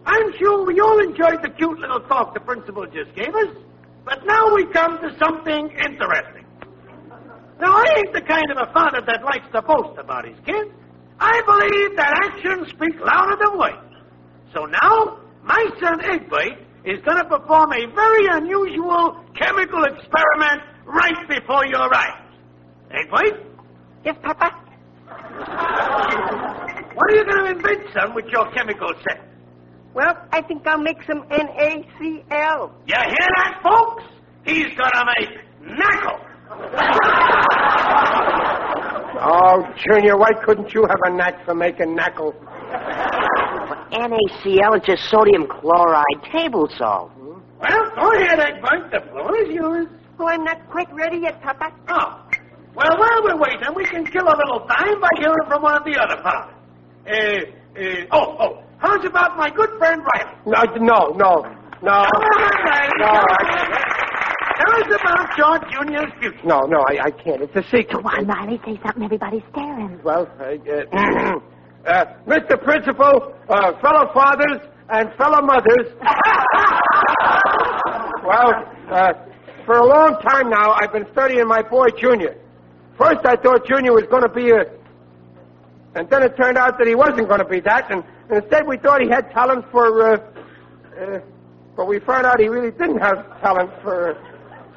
I'm 0.07 0.33
sure 0.39 0.65
we 0.65 0.81
all 0.81 0.99
enjoyed 1.01 1.43
the 1.43 1.51
cute 1.51 1.79
little 1.79 2.01
talk 2.01 2.35
the 2.35 2.41
principal 2.41 2.85
just 2.87 3.15
gave 3.15 3.35
us, 3.35 3.49
but 4.07 4.25
now 4.25 4.55
we 4.55 4.65
come 4.73 4.99
to 5.03 5.11
something 5.19 5.69
interesting. 5.83 6.47
Now, 7.61 7.75
I 7.75 7.85
ain't 7.99 8.13
the 8.15 8.23
kind 8.23 8.47
of 8.55 8.69
a 8.69 8.73
father 8.73 9.03
that 9.05 9.25
likes 9.25 9.51
to 9.53 9.63
boast 9.63 9.99
about 9.99 10.25
his 10.25 10.39
kids. 10.47 10.71
I 11.19 11.43
believe 11.43 11.97
that 11.97 12.15
actions 12.23 12.69
speak 12.69 12.95
louder 13.03 13.37
than 13.43 13.59
words. 13.59 13.95
So 14.55 14.67
now, 14.67 15.19
my 15.43 15.67
son 15.83 15.99
Egbert 16.05 16.63
is 16.85 17.03
going 17.03 17.19
to 17.19 17.25
perform 17.25 17.73
a 17.73 17.87
very 17.95 18.27
unusual 18.31 19.25
chemical 19.35 19.83
experiment 19.85 20.63
right 20.87 21.29
before 21.29 21.67
your 21.67 21.93
eyes. 21.93 22.31
Egbert? 22.93 23.43
Yes, 24.05 24.17
Papa? 24.23 24.55
What 26.95 27.11
are 27.11 27.17
you 27.17 27.25
going 27.25 27.45
to 27.45 27.51
invent, 27.59 27.93
son, 27.93 28.15
with 28.15 28.27
your 28.27 28.53
chemical 28.53 28.93
set? 29.03 29.26
Well, 29.97 30.15
I 30.31 30.43
think 30.43 30.67
I'll 30.67 30.77
make 30.77 31.03
some 31.05 31.23
NaCl. 31.23 32.71
You 32.87 32.95
hear 32.95 33.29
that, 33.37 33.61
folks? 33.63 34.03
He's 34.45 34.67
going 34.77 34.93
to 34.93 35.05
make 35.19 35.31
knuckle. 35.79 36.21
Oh, 39.19 39.65
Junior, 39.83 40.19
why 40.19 40.29
couldn't 40.45 40.75
you 40.75 40.83
have 40.83 41.01
a 41.07 41.11
knack 41.17 41.43
for 41.47 41.55
making 41.55 41.95
knuckle? 41.97 42.35
NaCl 43.91 44.77
is 44.77 44.83
just 44.85 45.09
sodium 45.09 45.47
chloride 45.49 46.23
table 46.31 46.69
salt. 46.77 47.11
Well, 47.17 47.91
go 47.97 48.13
ahead, 48.13 48.39
Egbert. 48.39 48.91
The 48.93 49.01
floor 49.11 49.35
is 49.43 49.49
yours. 49.49 49.87
Oh, 50.21 50.29
I'm 50.29 50.45
not 50.45 50.69
quite 50.71 50.93
ready 50.93 51.21
yet, 51.23 51.41
Papa. 51.41 51.73
Oh. 51.89 52.27
Well, 52.75 52.99
while 52.99 53.23
we're 53.25 53.39
waiting, 53.39 53.73
we 53.75 53.87
can 53.87 54.05
kill 54.05 54.25
a 54.25 54.37
little 54.37 54.61
time 54.69 55.01
by 55.01 55.09
hearing 55.19 55.47
from 55.49 55.63
one 55.63 55.77
of 55.77 55.85
the 55.85 55.99
other 55.99 56.21
fathers. 56.23 56.55
Uh, 57.09 57.41
uh, 57.81 58.05
oh, 58.13 58.37
oh. 58.39 58.66
How's 58.87 59.05
about 59.05 59.37
my 59.37 59.51
good 59.51 59.71
friend 59.79 60.01
Riley? 60.15 60.31
No, 60.47 60.63
no, 60.77 60.99
no, 61.19 61.43
no. 61.83 62.07
Come 62.07 62.23
on, 62.23 62.55
Riley. 62.65 62.95
No, 62.99 63.11
I, 63.11 63.87
Tell 64.57 64.73
us 64.81 64.87
about 65.01 65.37
George 65.37 65.63
Jr.'s 65.73 66.13
future. 66.21 66.47
no, 66.47 66.61
no, 66.61 66.79
I, 66.89 67.07
I 67.07 67.11
can't. 67.11 67.43
It's 67.43 67.57
a 67.57 67.63
secret. 67.65 67.91
Come 67.91 68.07
on, 68.07 68.27
Riley, 68.27 68.61
say 68.65 68.79
something. 68.85 69.03
Everybody's 69.03 69.43
staring. 69.51 70.01
Well, 70.05 70.31
uh, 70.39 70.45
uh, 70.45 70.55
uh, 71.91 72.05
Mr. 72.29 72.63
Principal, 72.63 73.35
uh, 73.49 73.73
fellow 73.81 74.09
fathers, 74.15 74.61
and 74.91 75.13
fellow 75.19 75.43
mothers. 75.43 75.93
well, 78.25 78.55
uh, 78.93 79.13
for 79.67 79.79
a 79.79 79.85
long 79.85 80.17
time 80.23 80.49
now, 80.49 80.77
I've 80.81 80.93
been 80.93 81.07
studying 81.11 81.49
my 81.49 81.63
boy 81.63 81.87
Junior. 81.99 82.37
First, 82.97 83.27
I 83.27 83.35
thought 83.35 83.67
Junior 83.67 83.93
was 83.93 84.05
going 84.09 84.23
to 84.23 84.29
be 84.29 84.51
a, 84.53 84.65
and 85.97 86.09
then 86.09 86.23
it 86.23 86.37
turned 86.37 86.57
out 86.57 86.79
that 86.79 86.87
he 86.87 86.95
wasn't 86.95 87.27
going 87.29 87.41
to 87.41 87.49
be 87.49 87.59
that, 87.61 87.91
and, 87.91 87.99
and 87.99 88.07
instead 88.31 88.67
we 88.67 88.77
thought 88.79 89.01
he 89.01 89.09
had 89.09 89.31
talent 89.33 89.65
for, 89.71 90.15
uh, 90.15 90.17
uh, 91.01 91.21
but 91.77 91.87
we 91.87 91.99
found 92.01 92.27
out 92.27 92.41
he 92.41 92.49
really 92.49 92.71
didn't 92.71 92.99
have 92.99 93.41
talent 93.41 93.71
for. 93.83 94.17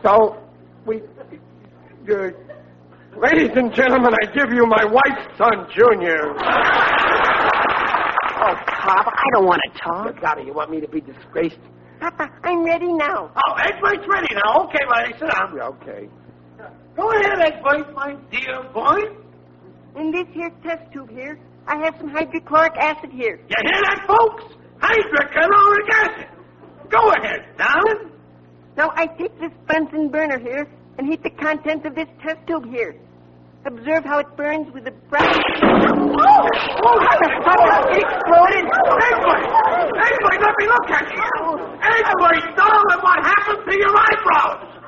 So 0.03 0.37
we, 0.85 1.01
uh, 1.01 2.29
ladies 3.17 3.51
and 3.55 3.73
gentlemen, 3.73 4.13
I 4.21 4.25
give 4.33 4.51
you 4.53 4.65
my 4.65 4.85
wife's 4.85 5.37
son, 5.37 5.67
Junior. 5.75 6.35
Oh, 8.41 8.55
Pop, 8.67 9.05
I 9.05 9.25
don't 9.33 9.45
want 9.45 9.59
to 9.65 9.79
talk. 9.81 10.21
Gotta, 10.21 10.43
you 10.45 10.53
want 10.53 10.71
me 10.71 10.79
to 10.79 10.87
be 10.87 11.01
disgraced? 11.01 11.59
Papa, 11.99 12.29
I'm 12.45 12.63
ready 12.63 12.87
now. 12.93 13.33
Oh, 13.35 13.53
Egbert's 13.55 14.07
ready 14.07 14.33
now. 14.45 14.63
Okay, 14.63 14.79
Riley, 14.89 15.11
sit 15.19 15.29
down. 15.29 15.53
Yeah, 15.57 15.67
okay. 15.67 16.07
Go 16.95 17.11
ahead, 17.11 17.39
Egbert, 17.39 17.93
my 17.93 18.15
dear 18.31 18.63
boy. 18.73 18.97
In 19.99 20.11
this 20.11 20.25
here 20.31 20.49
test 20.63 20.89
tube 20.93 21.09
here, 21.09 21.37
I 21.67 21.77
have 21.83 21.95
some 21.99 22.09
hydrochloric 22.09 22.73
acid 22.77 23.11
here. 23.11 23.37
You 23.37 23.55
hear 23.63 23.81
that, 23.83 24.05
folks? 24.07 24.55
Hydrochloric 24.81 25.89
acid. 25.93 26.27
Go 26.89 27.11
ahead, 27.11 27.45
darling. 27.57 28.11
Now 28.75 28.91
I 28.95 29.07
take 29.07 29.37
this 29.39 29.51
Bunsen 29.67 30.09
burner 30.09 30.39
here 30.39 30.67
and 30.97 31.07
heat 31.07 31.21
the 31.21 31.29
contents 31.29 31.85
of 31.85 31.95
this 31.95 32.07
test 32.23 32.39
tube 32.47 32.65
here. 32.65 32.95
Observe 33.65 34.05
how 34.05 34.19
it 34.19 34.27
burns 34.37 34.73
with 34.73 34.85
the 34.85 34.91
bright. 35.09 35.35
Oh! 35.61 36.47
Oh! 36.81 36.99
It 37.11 37.99
exploded! 37.99 38.65
Egbert! 39.03 39.43
Egbert, 39.99 40.39
let 40.41 40.55
me 40.57 40.65
look 40.65 40.89
at 40.89 41.07
you. 41.11 41.27
Egbert, 41.83 42.55
darling, 42.55 43.01
what 43.03 43.19
happened 43.19 43.63
to 43.69 43.77
your 43.77 43.93
eyebrows? 43.93 44.78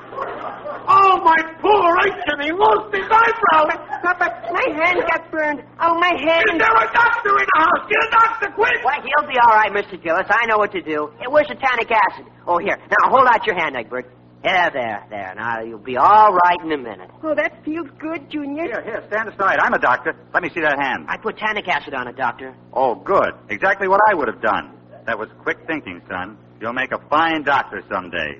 Oh, 1.01 1.17
my 1.25 1.39
poor 1.57 1.89
ancient, 2.05 2.39
he 2.45 2.51
lost 2.53 2.93
his 2.93 3.09
eyebrows. 3.09 3.73
Papa, 4.05 4.27
my 4.53 4.67
hand 4.77 5.01
got 5.09 5.31
burned. 5.31 5.63
Oh, 5.81 5.97
my 5.97 6.13
hand. 6.13 6.45
Is 6.45 6.51
hand. 6.51 6.61
there 6.61 6.77
a 6.77 6.87
doctor 6.93 7.33
in 7.41 7.47
the 7.49 7.57
house? 7.57 7.83
Get 7.89 8.01
a 8.05 8.11
doctor, 8.11 8.47
quick. 8.53 8.77
Why, 8.83 9.01
he'll 9.01 9.27
be 9.27 9.37
all 9.41 9.55
right, 9.57 9.71
Mr. 9.73 9.97
Gillis. 10.01 10.27
I 10.29 10.45
know 10.45 10.57
what 10.57 10.71
to 10.73 10.81
do. 10.81 11.09
It 11.21 11.31
was 11.31 11.45
satanic 11.49 11.89
acid. 11.89 12.25
Oh, 12.45 12.59
here. 12.59 12.77
Now, 12.77 13.09
hold 13.09 13.27
out 13.27 13.45
your 13.47 13.55
hand, 13.57 13.75
Egbert. 13.75 14.05
There, 14.43 14.69
there, 14.73 15.05
there. 15.09 15.33
Now, 15.35 15.61
you'll 15.61 15.77
be 15.79 15.97
all 15.97 16.33
right 16.33 16.57
in 16.63 16.71
a 16.71 16.77
minute. 16.77 17.09
Oh, 17.23 17.35
that 17.35 17.63
feels 17.63 17.87
good, 17.99 18.29
Junior. 18.29 18.65
Here, 18.65 18.81
here, 18.83 19.03
stand 19.09 19.29
aside. 19.29 19.57
I'm 19.59 19.73
a 19.73 19.79
doctor. 19.79 20.15
Let 20.33 20.43
me 20.43 20.49
see 20.53 20.61
that 20.61 20.77
hand. 20.79 21.05
I 21.07 21.17
put 21.17 21.37
tannic 21.37 21.67
acid 21.67 21.93
on 21.93 22.07
it, 22.07 22.15
Doctor. 22.17 22.55
Oh, 22.73 22.95
good. 22.95 23.33
Exactly 23.49 23.87
what 23.87 24.01
I 24.09 24.13
would 24.15 24.27
have 24.27 24.41
done. 24.41 24.71
That 25.05 25.17
was 25.17 25.29
quick 25.43 25.57
thinking, 25.67 26.01
son. 26.09 26.37
You'll 26.59 26.73
make 26.73 26.91
a 26.91 26.99
fine 27.09 27.43
doctor 27.43 27.83
someday. 27.91 28.39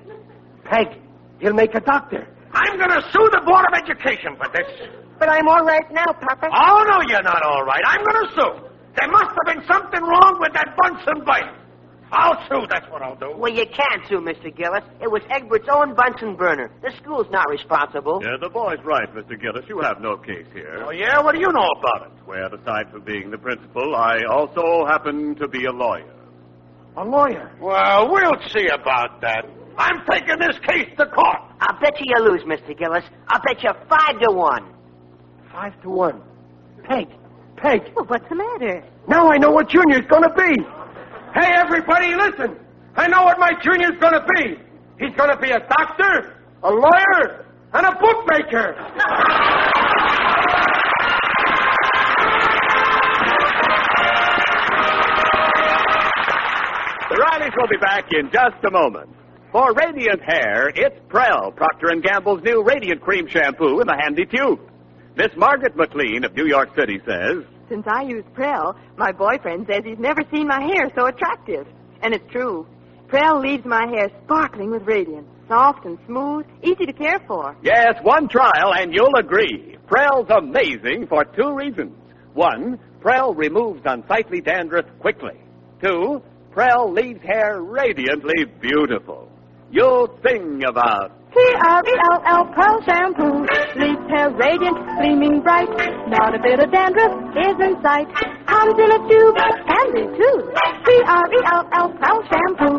Peg, 0.64 0.98
he'll 1.40 1.54
make 1.54 1.74
a 1.74 1.80
doctor. 1.80 2.26
I'm 2.52 2.76
going 2.76 2.90
to 2.90 3.02
sue 3.12 3.28
the 3.32 3.40
Board 3.44 3.64
of 3.72 3.74
Education 3.74 4.36
for 4.36 4.48
this. 4.52 4.68
But 5.18 5.28
I'm 5.28 5.48
all 5.48 5.64
right 5.64 5.90
now, 5.90 6.06
Papa. 6.12 6.48
Oh, 6.52 6.84
no, 6.88 7.00
you're 7.08 7.22
not 7.22 7.42
all 7.42 7.64
right. 7.64 7.82
I'm 7.86 8.04
going 8.04 8.26
to 8.26 8.32
sue. 8.34 8.68
There 8.98 9.08
must 9.10 9.32
have 9.32 9.56
been 9.56 9.64
something 9.66 10.02
wrong 10.02 10.36
with 10.40 10.52
that 10.52 10.76
Bunsen 10.76 11.24
bite. 11.24 11.48
I'll 12.14 12.36
sue, 12.46 12.66
that's 12.68 12.84
what 12.90 13.00
I'll 13.00 13.16
do. 13.16 13.32
Well, 13.34 13.50
you 13.50 13.64
can't 13.64 14.06
sue, 14.06 14.20
Mr. 14.20 14.54
Gillis. 14.54 14.84
It 15.00 15.10
was 15.10 15.22
Egbert's 15.30 15.66
own 15.72 15.94
Bunsen 15.94 16.36
burner. 16.36 16.70
The 16.82 16.92
school's 16.98 17.26
not 17.30 17.48
responsible. 17.48 18.20
Yeah, 18.22 18.36
the 18.38 18.50
boy's 18.50 18.84
right, 18.84 19.08
Mr. 19.14 19.40
Gillis. 19.40 19.64
You 19.66 19.80
have 19.80 20.02
no 20.02 20.18
case 20.18 20.44
here. 20.52 20.84
Oh, 20.84 20.90
yeah? 20.90 21.20
What 21.22 21.34
do 21.34 21.40
you 21.40 21.50
know 21.50 21.70
about 21.80 22.08
it? 22.08 22.26
Well, 22.26 22.52
aside 22.52 22.90
from 22.90 23.00
being 23.04 23.30
the 23.30 23.38
principal, 23.38 23.96
I 23.96 24.24
also 24.30 24.84
happen 24.86 25.36
to 25.36 25.48
be 25.48 25.64
a 25.64 25.72
lawyer. 25.72 26.12
A 26.98 27.04
lawyer? 27.04 27.50
Well, 27.58 28.12
we'll 28.12 28.46
see 28.50 28.66
about 28.68 29.22
that. 29.22 29.46
I'm 29.78 30.04
taking 30.10 30.38
this 30.38 30.58
case 30.68 30.90
to 30.98 31.06
court. 31.06 31.40
I'll 31.62 31.78
bet 31.80 31.98
you 32.00 32.06
you 32.08 32.24
lose, 32.30 32.42
Mr. 32.42 32.76
Gillis. 32.76 33.04
I'll 33.28 33.40
bet 33.42 33.62
you 33.62 33.70
five 33.88 34.20
to 34.20 34.32
one. 34.32 34.74
Five 35.52 35.80
to 35.82 35.90
one. 35.90 36.20
Peg, 36.84 37.06
Peg. 37.56 37.80
Well, 37.94 38.06
what's 38.06 38.28
the 38.28 38.34
matter? 38.34 38.82
Now 39.08 39.30
I 39.30 39.38
know 39.38 39.50
what 39.50 39.68
Junior's 39.68 40.06
going 40.08 40.24
to 40.24 40.34
be. 40.34 40.62
Hey, 41.34 41.52
everybody, 41.54 42.14
listen. 42.14 42.56
I 42.96 43.08
know 43.08 43.22
what 43.22 43.38
my 43.38 43.52
junior's 43.62 43.98
going 44.00 44.12
to 44.12 44.26
be. 44.36 44.58
He's 44.98 45.14
going 45.16 45.30
to 45.30 45.38
be 45.40 45.50
a 45.50 45.60
doctor, 45.60 46.36
a 46.62 46.70
lawyer, 46.70 47.46
and 47.72 47.86
a 47.86 47.92
bookmaker. 47.98 48.76
The 57.10 57.16
Rileys 57.18 57.56
will 57.56 57.68
be 57.68 57.76
back 57.78 58.04
in 58.12 58.30
just 58.32 58.62
a 58.66 58.70
moment. 58.70 59.08
For 59.52 59.70
radiant 59.74 60.22
hair, 60.22 60.72
it's 60.74 60.98
Prell, 61.10 61.54
Procter 61.54 61.88
& 62.00 62.02
Gamble's 62.02 62.42
new 62.42 62.64
Radiant 62.64 63.02
Cream 63.02 63.28
Shampoo 63.28 63.80
in 63.80 63.86
the 63.86 63.94
handy 63.94 64.24
tube. 64.24 64.60
Miss 65.14 65.28
Margaret 65.36 65.76
McLean 65.76 66.24
of 66.24 66.34
New 66.34 66.46
York 66.46 66.74
City 66.74 66.98
says, 67.04 67.44
Since 67.68 67.86
I 67.86 68.00
use 68.00 68.24
Prell, 68.32 68.74
my 68.96 69.12
boyfriend 69.12 69.66
says 69.70 69.82
he's 69.84 69.98
never 69.98 70.22
seen 70.32 70.48
my 70.48 70.62
hair 70.62 70.90
so 70.96 71.04
attractive. 71.04 71.66
And 72.00 72.14
it's 72.14 72.24
true. 72.32 72.66
Prell 73.08 73.40
leaves 73.40 73.66
my 73.66 73.86
hair 73.88 74.08
sparkling 74.24 74.70
with 74.70 74.84
radiance, 74.84 75.28
soft 75.48 75.84
and 75.84 75.98
smooth, 76.06 76.46
easy 76.62 76.86
to 76.86 76.92
care 76.94 77.20
for. 77.28 77.54
Yes, 77.62 77.96
one 78.02 78.28
trial 78.28 78.72
and 78.72 78.94
you'll 78.94 79.16
agree. 79.16 79.76
Prell's 79.86 80.30
amazing 80.30 81.08
for 81.08 81.26
two 81.26 81.54
reasons. 81.54 81.92
One, 82.32 82.78
Prell 83.02 83.34
removes 83.34 83.82
unsightly 83.84 84.40
dandruff 84.40 84.86
quickly. 84.98 85.38
Two, 85.84 86.22
Prell 86.52 86.90
leaves 86.90 87.20
hair 87.20 87.60
radiantly 87.60 88.46
beautiful. 88.62 89.28
You'll 89.72 90.08
sing 90.22 90.60
about 90.68 91.10
P-R-E-L-L 91.32 92.44
Prell 92.52 92.76
Shampoo 92.84 93.40
leaves 93.80 94.04
hair 94.12 94.28
radiant, 94.36 94.76
gleaming 95.00 95.40
bright. 95.40 95.72
Not 96.12 96.36
a 96.36 96.40
bit 96.44 96.60
of 96.60 96.70
dandruff 96.70 97.14
is 97.40 97.56
in 97.56 97.80
sight. 97.80 98.04
Comes 98.44 98.76
in 98.76 98.90
a 98.92 99.00
tube, 99.08 99.36
handy 99.64 100.12
too. 100.12 100.36
P-R-E-L-L 100.84 101.88
Prell 101.96 102.20
Shampoo. 102.28 102.71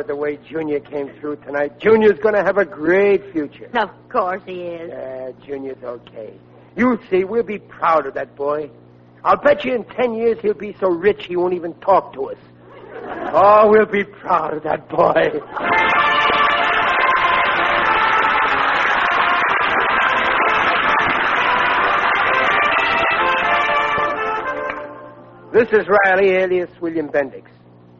Proud 0.00 0.10
of 0.10 0.16
the 0.16 0.16
way 0.16 0.38
Junior 0.48 0.80
came 0.80 1.10
through 1.20 1.36
tonight. 1.36 1.78
Junior's 1.78 2.18
going 2.20 2.34
to 2.34 2.42
have 2.42 2.56
a 2.58 2.64
great 2.64 3.32
future. 3.32 3.68
Of 3.74 3.90
course 4.08 4.42
he 4.46 4.62
is. 4.62 4.90
Yeah, 4.90 5.30
Junior's 5.46 5.82
okay. 5.82 6.34
You'll 6.76 6.98
see, 7.10 7.24
we'll 7.24 7.42
be 7.42 7.58
proud 7.58 8.06
of 8.06 8.14
that 8.14 8.34
boy. 8.36 8.70
I'll 9.24 9.36
bet 9.36 9.64
you 9.64 9.74
in 9.74 9.84
ten 9.84 10.14
years 10.14 10.38
he'll 10.40 10.54
be 10.54 10.74
so 10.80 10.88
rich 10.88 11.26
he 11.26 11.36
won't 11.36 11.54
even 11.54 11.74
talk 11.74 12.14
to 12.14 12.30
us. 12.30 12.38
Oh, 13.32 13.68
we'll 13.68 13.86
be 13.86 14.04
proud 14.04 14.54
of 14.54 14.62
that 14.62 14.88
boy. 14.88 15.12
This 25.52 25.68
is 25.72 25.86
Riley, 25.88 26.30
alias 26.30 26.70
William 26.80 27.08
Bendix. 27.08 27.44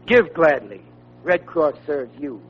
Give 0.06 0.32
gladly. 0.32 0.82
Red 1.22 1.46
Cross 1.46 1.76
serves 1.86 2.12
you. 2.18 2.40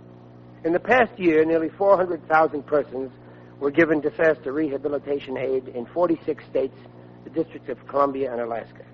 In 0.64 0.72
the 0.72 0.80
past 0.80 1.18
year, 1.18 1.44
nearly 1.44 1.70
400,000 1.70 2.66
persons 2.66 3.10
were 3.58 3.70
given 3.70 4.00
disaster 4.00 4.52
rehabilitation 4.52 5.36
aid 5.36 5.68
in 5.68 5.86
46 5.86 6.44
states, 6.46 6.76
the 7.24 7.30
District 7.30 7.68
of 7.68 7.86
Columbia, 7.86 8.32
and 8.32 8.40
Alaska. 8.40 8.84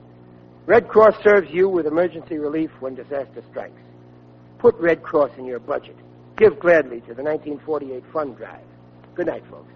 Red 0.66 0.88
Cross 0.88 1.22
serves 1.22 1.50
you 1.50 1.68
with 1.68 1.86
emergency 1.86 2.38
relief 2.38 2.70
when 2.80 2.94
disaster 2.94 3.42
strikes. 3.50 3.80
Put 4.58 4.74
Red 4.76 5.02
Cross 5.02 5.30
in 5.38 5.44
your 5.44 5.60
budget. 5.60 5.96
Give 6.36 6.58
gladly 6.58 7.00
to 7.02 7.14
the 7.14 7.22
1948 7.22 8.02
Fund 8.12 8.36
Drive. 8.36 8.64
Good 9.14 9.26
night, 9.26 9.44
folks. 9.50 9.72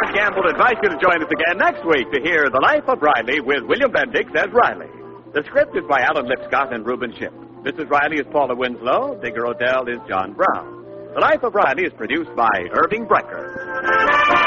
Procter 0.00 0.12
& 0.12 0.14
Gamble 0.16 0.48
invite 0.48 0.76
you 0.82 0.88
to 0.88 0.96
join 0.96 1.22
us 1.22 1.28
again 1.30 1.58
next 1.58 1.84
week 1.84 2.10
to 2.12 2.20
hear 2.22 2.48
The 2.48 2.60
Life 2.60 2.88
of 2.88 3.02
Riley 3.02 3.40
with 3.40 3.64
William 3.64 3.90
Bendix 3.90 4.34
as 4.34 4.48
Riley. 4.52 4.88
The 5.34 5.42
script 5.46 5.76
is 5.76 5.84
by 5.88 6.00
Alan 6.00 6.26
Lipscott 6.26 6.72
and 6.74 6.86
Reuben 6.86 7.12
Ship. 7.18 7.32
Mrs. 7.64 7.90
Riley 7.90 8.16
is 8.16 8.26
Paula 8.32 8.54
Winslow. 8.54 9.20
Digger 9.20 9.46
O'Dell 9.46 9.88
is 9.88 9.98
John 10.08 10.32
Brown. 10.32 11.12
The 11.14 11.20
Life 11.20 11.42
of 11.42 11.54
Riley 11.54 11.84
is 11.84 11.92
produced 11.96 12.34
by 12.34 12.48
Irving 12.72 13.06
Brecker. 13.06 14.39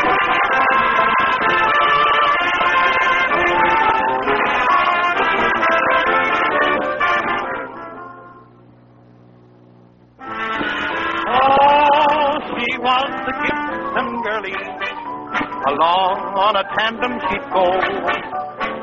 Along 15.73 16.17
on 16.38 16.55
a 16.55 16.63
tandem 16.77 17.17
she'd 17.17 17.45
go. 17.49 17.65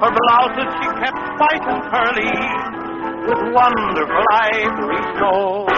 Her 0.02 0.10
blouses 0.10 0.70
she 0.82 0.88
kept 0.98 1.22
white 1.38 1.62
and 1.70 1.82
curly 1.86 2.34
with 3.28 3.54
wonderful 3.54 4.24
ivory 4.32 5.02
snow. 5.14 5.68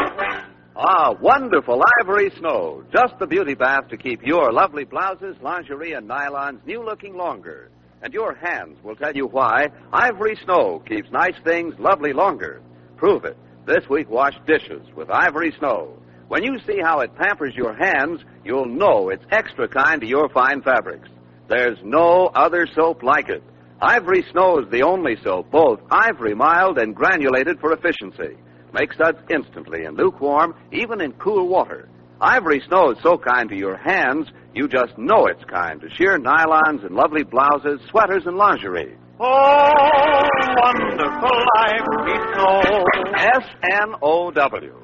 Ah, 0.75 1.13
wonderful 1.21 1.83
ivory 2.01 2.31
snow. 2.39 2.83
Just 2.91 3.19
the 3.19 3.27
beauty 3.27 3.53
bath 3.53 3.89
to 3.91 3.99
keep 3.99 4.23
your 4.25 4.53
lovely 4.53 4.85
blouses, 4.85 5.37
lingerie, 5.43 5.93
and 5.93 6.09
nylons 6.09 6.65
new 6.65 6.83
looking 6.83 7.15
longer. 7.15 7.71
And 8.03 8.15
your 8.15 8.35
hands 8.35 8.79
will 8.83 8.97
tell 8.97 9.15
you 9.15 9.27
why 9.27 9.69
Ivory 9.93 10.37
Snow 10.45 10.83
keeps 10.89 11.11
nice 11.13 11.37
things 11.45 11.75
lovely 11.79 12.13
longer. 12.15 12.63
Prove 12.97 13.25
it. 13.25 13.37
This 13.67 13.89
week, 13.89 14.09
wash 14.11 14.35
dishes 14.47 14.83
with 14.97 15.11
Ivory 15.11 15.55
Snow. 15.59 16.02
When 16.33 16.45
you 16.45 16.59
see 16.67 16.79
how 16.83 17.01
it 17.01 17.15
pampers 17.15 17.55
your 17.55 17.75
hands, 17.75 18.23
you'll 18.43 18.65
know 18.65 19.11
it's 19.11 19.27
extra 19.31 19.69
kind 19.69 20.01
to 20.01 20.07
your 20.07 20.31
fine 20.31 20.63
fabrics. 20.63 21.11
There's 21.47 21.77
no 21.85 22.31
other 22.35 22.67
soap 22.75 23.03
like 23.03 23.29
it. 23.29 23.43
Ivory 23.83 24.25
Snow 24.33 24.59
is 24.61 24.71
the 24.71 24.83
only 24.83 25.17
soap, 25.23 25.51
both 25.51 25.81
ivory 25.91 26.35
mild 26.35 26.79
and 26.79 26.97
granulated 26.97 27.61
for 27.61 27.75
efficiency. 27.75 28.39
Makes 28.73 28.97
suds 28.97 29.19
instantly 29.29 29.85
in 29.85 29.95
lukewarm, 29.95 30.55
even 30.73 31.03
in 31.03 31.13
cool 31.13 31.49
water. 31.49 31.91
Ivory 32.19 32.63
Snow 32.67 32.93
is 32.93 32.99
so 33.03 33.19
kind 33.19 33.51
to 33.51 33.55
your 33.55 33.77
hands, 33.77 34.29
you 34.55 34.69
just 34.69 34.97
know 34.97 35.27
it's 35.27 35.45
kind 35.45 35.83
to 35.83 35.91
sheer 35.97 36.19
nylons 36.19 36.83
and 36.83 36.95
lovely 36.95 37.25
blouses, 37.25 37.79
sweaters, 37.91 38.23
and 38.25 38.39
lingerie. 38.39 38.97
Oh, 39.25 40.21
wonderful 40.57 41.45
ivory 41.57 42.19
snow. 42.35 42.85
S 43.15 43.45
N 43.63 43.95
O 44.03 44.33
W. 44.33 44.75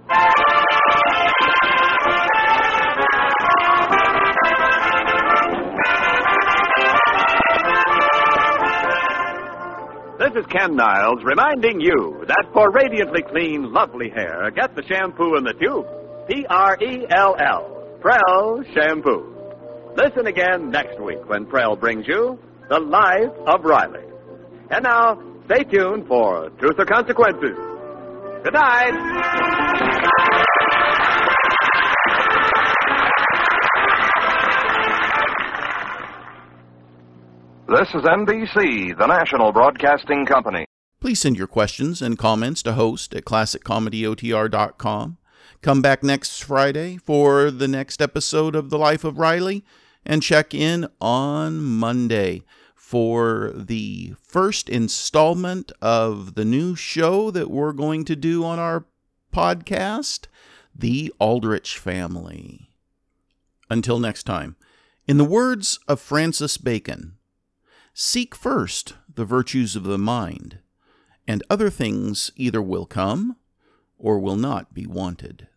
This 10.20 10.34
is 10.36 10.46
Ken 10.50 10.76
Niles 10.76 11.24
reminding 11.24 11.80
you 11.80 12.24
that 12.28 12.44
for 12.52 12.70
radiantly 12.70 13.22
clean, 13.22 13.72
lovely 13.72 14.08
hair, 14.10 14.52
get 14.52 14.76
the 14.76 14.84
shampoo 14.84 15.36
in 15.36 15.42
the 15.42 15.54
tube. 15.54 15.86
P 16.28 16.46
R 16.48 16.76
E 16.80 17.06
L 17.10 17.34
L. 17.40 17.98
Prell 18.00 18.62
Shampoo. 18.72 19.34
Listen 19.96 20.28
again 20.28 20.70
next 20.70 21.00
week 21.00 21.28
when 21.28 21.44
Prell 21.44 21.74
brings 21.74 22.06
you 22.06 22.38
The 22.68 22.78
Life 22.78 23.32
of 23.48 23.64
Riley. 23.64 24.04
And 24.70 24.84
now, 24.84 25.18
stay 25.46 25.64
tuned 25.64 26.06
for 26.06 26.50
Truth 26.58 26.78
or 26.78 26.84
Consequences. 26.84 27.56
Good 28.44 28.52
night. 28.52 28.92
This 37.68 37.88
is 37.94 38.02
NBC, 38.02 38.98
the 38.98 39.06
national 39.06 39.52
broadcasting 39.52 40.26
company. 40.26 40.64
Please 41.00 41.20
send 41.20 41.36
your 41.36 41.46
questions 41.46 42.02
and 42.02 42.18
comments 42.18 42.62
to 42.62 42.72
host 42.72 43.14
at 43.14 43.24
classiccomedyotr.com. 43.24 45.18
Come 45.62 45.82
back 45.82 46.02
next 46.02 46.42
Friday 46.44 46.96
for 46.98 47.50
the 47.50 47.68
next 47.68 48.02
episode 48.02 48.54
of 48.54 48.70
The 48.70 48.78
Life 48.78 49.04
of 49.04 49.18
Riley 49.18 49.64
and 50.04 50.22
check 50.22 50.54
in 50.54 50.88
on 51.00 51.60
Monday 51.60 52.42
for 52.88 53.52
the 53.54 54.14
first 54.22 54.70
installment 54.70 55.70
of 55.82 56.36
the 56.36 56.44
new 56.46 56.74
show 56.74 57.30
that 57.30 57.50
we're 57.50 57.74
going 57.74 58.02
to 58.02 58.16
do 58.16 58.42
on 58.42 58.58
our 58.58 58.86
podcast, 59.30 60.24
The 60.74 61.12
Aldrich 61.20 61.76
Family. 61.76 62.70
Until 63.68 63.98
next 63.98 64.22
time, 64.22 64.56
in 65.06 65.18
the 65.18 65.24
words 65.24 65.78
of 65.86 66.00
Francis 66.00 66.56
Bacon, 66.56 67.18
seek 67.92 68.34
first 68.34 68.94
the 69.14 69.26
virtues 69.26 69.76
of 69.76 69.82
the 69.82 69.98
mind, 69.98 70.60
and 71.26 71.42
other 71.50 71.68
things 71.68 72.30
either 72.36 72.62
will 72.62 72.86
come 72.86 73.36
or 73.98 74.18
will 74.18 74.36
not 74.36 74.72
be 74.72 74.86
wanted. 74.86 75.46